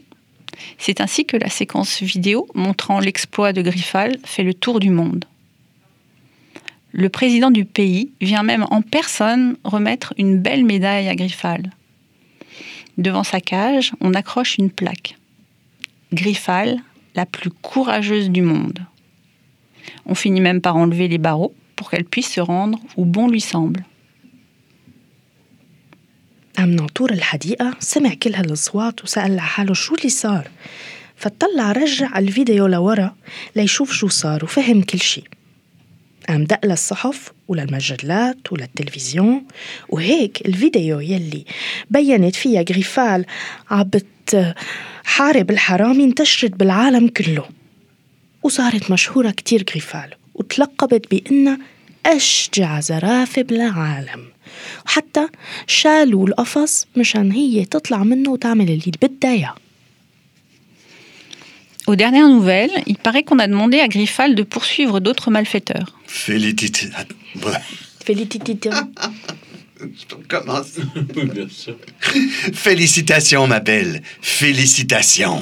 C'est 0.79 1.01
ainsi 1.01 1.25
que 1.25 1.37
la 1.37 1.49
séquence 1.49 2.03
vidéo 2.03 2.47
montrant 2.55 3.01
l'exploit 3.01 3.53
de 3.53 3.63
Griffal 3.63 4.19
fait 4.25 4.43
le 4.43 4.55
tour 4.55 4.81
du 4.81 4.91
monde. 4.91 5.25
Le 6.93 7.09
président 7.09 7.51
du 7.51 7.65
pays 7.65 8.13
vient 8.21 8.45
même 8.45 8.67
en 8.71 8.81
personne 8.81 9.57
remettre 9.65 10.15
une 10.17 10.39
belle 10.39 10.65
médaille 10.65 11.09
à 11.09 11.17
Griffal. 11.17 11.71
Devant 12.99 13.25
sa 13.25 13.41
cage, 13.41 13.93
on 14.01 14.15
accroche 14.15 14.59
une 14.59 14.71
plaque. 14.71 15.17
Griffal, 16.13 16.81
la 17.17 17.27
plus 17.27 17.51
courageuse 17.51 18.31
du 18.31 18.43
monde. 18.43 18.79
On 20.07 20.15
finit 20.15 20.41
même 20.41 20.61
par 20.61 20.77
enlever 20.77 21.09
les 21.09 21.19
barreaux 21.19 21.55
pour 21.77 21.91
qu'elle 21.91 22.05
puisse 22.05 22.33
se 22.33 22.41
rendre 22.41 22.79
où 22.97 23.05
bon 23.05 23.29
lui 23.29 23.41
semble. 23.41 23.83
ناطور 26.59 27.13
الحديقة 27.13 27.77
سمع 27.81 28.15
كل 28.15 28.35
هالأصوات 28.35 29.05
وسأل 29.05 29.37
لحاله 29.37 29.75
شو 29.75 29.95
اللي 29.95 30.09
صار. 30.09 30.51
فطلع 31.17 31.73
رجع 31.73 32.19
الفيديو 32.19 32.67
لورا 32.67 33.15
ليشوف 33.57 33.93
شو 33.93 34.09
صار 34.09 34.45
وفهم 34.45 34.83
كل 34.83 35.01
شي 35.01 35.25
قام 36.29 36.45
دق 36.45 36.67
للصحف 36.67 37.33
وللمجلات 37.49 38.53
وللتلفزيون 38.53 39.45
وهيك 39.89 40.47
الفيديو 40.47 41.01
يلي 41.01 41.45
بينت 41.91 42.37
فيها 42.37 42.65
غريفال 42.71 43.27
عبت 43.71 44.55
حارب 45.05 45.51
الحرامي 45.51 46.05
انتشرت 46.05 46.53
بالعالم 46.53 47.09
كله. 47.09 47.45
وصارت 48.43 48.91
مشهورة 48.91 49.31
كتير 49.31 49.65
غريفال 49.71 50.15
وتلقبت 50.36 51.12
بأنها 51.12 51.58
أشجع 52.06 52.80
زرافة 52.80 53.42
بالعالم 53.42 54.26
وحتى 54.86 55.28
شالوا 55.68 56.28
القفص 56.28 56.88
مشان 56.96 57.32
هي 57.32 57.66
تطلع 57.66 58.04
منه 58.04 58.32
وتعمل 58.32 58.70
اللي 58.70 58.92
بدها 59.02 59.32
إياه 59.32 59.56
Aux 61.88 61.96
dernières 61.96 62.28
nouvelles, 62.28 62.84
il 62.86 62.98
paraît 62.98 63.24
qu'on 63.24 63.40
a 63.40 63.48
demandé 63.48 63.80
à 63.80 63.88
Griffal 63.88 64.36
de 64.36 64.44
poursuivre 64.44 65.00
d'autres 65.00 65.32
malfaiteurs. 65.32 65.98
Félicité. 66.06 66.90
Félicitations. 68.06 68.72
Commence. 70.28 70.74
Félicitations, 72.54 73.48
ma 73.48 73.60
belle. 73.60 74.04
Félicitations. 74.22 75.42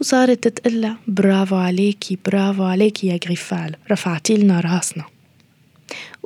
وصارت 0.00 0.48
تقلها 0.48 0.96
برافو 1.08 1.56
عليكي 1.56 2.18
برافو 2.26 2.64
عليكي 2.64 3.06
يا 3.06 3.18
غريفال 3.24 3.76
رفعتي 3.90 4.36
لنا 4.36 4.60
راسنا. 4.60 5.04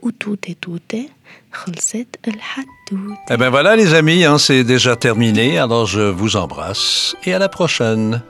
وتوتة 0.03 0.55
توتة 0.63 1.09
Eh 3.31 3.37
bien 3.37 3.51
voilà 3.51 3.77
les 3.77 3.95
amis, 3.95 4.25
hein, 4.25 4.39
c'est 4.39 4.65
déjà 4.65 4.97
terminé, 4.97 5.59
alors 5.59 5.87
je 5.87 6.01
vous 6.01 6.37
embrasse 6.37 7.17
et 7.25 7.35
à 7.35 7.39
la 7.39 7.49
prochaine. 7.49 8.21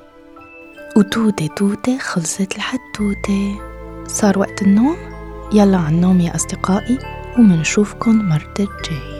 وتوتة 0.96 1.46
توتة 1.46 1.98
خلصت 1.98 2.56
الحدوتة. 2.56 3.58
صار 4.06 4.38
وقت 4.38 4.62
النوم؟ 4.62 4.96
يلا 5.52 5.78
على 5.78 5.94
النوم 5.94 6.20
يا 6.20 6.34
أصدقائي 6.36 6.98
ومنشوفكن 7.38 8.28
مرة 8.28 8.54
الجاية 8.60 9.19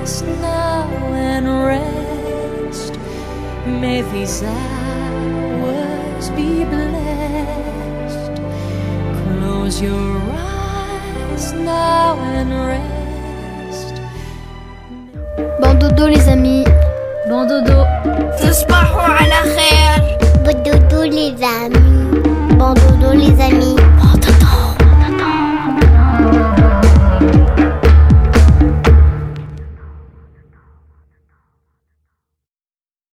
peace 0.00 0.22
now 0.22 0.88
and 1.12 1.46
rest. 1.66 2.98
May 3.66 4.02
these 4.12 4.42
hours 4.42 6.30
be 6.30 6.64
blessed. 6.64 8.34
Close 9.24 9.80
your 9.82 10.16
eyes 10.32 11.52
now 11.52 12.18
and 12.36 12.50
rest. 12.72 13.94
Bandodo 15.60 16.06
les 16.08 16.28
amis. 16.28 16.66
Bandodo. 17.28 17.86
تصبحوا 18.40 19.02
على 19.02 19.40
خير. 19.56 20.00
Bandodo 20.44 21.04
les 21.04 21.42
amis. 21.42 21.78
Bandodo 22.58 23.12
les 23.14 23.40
amis. 23.40 23.89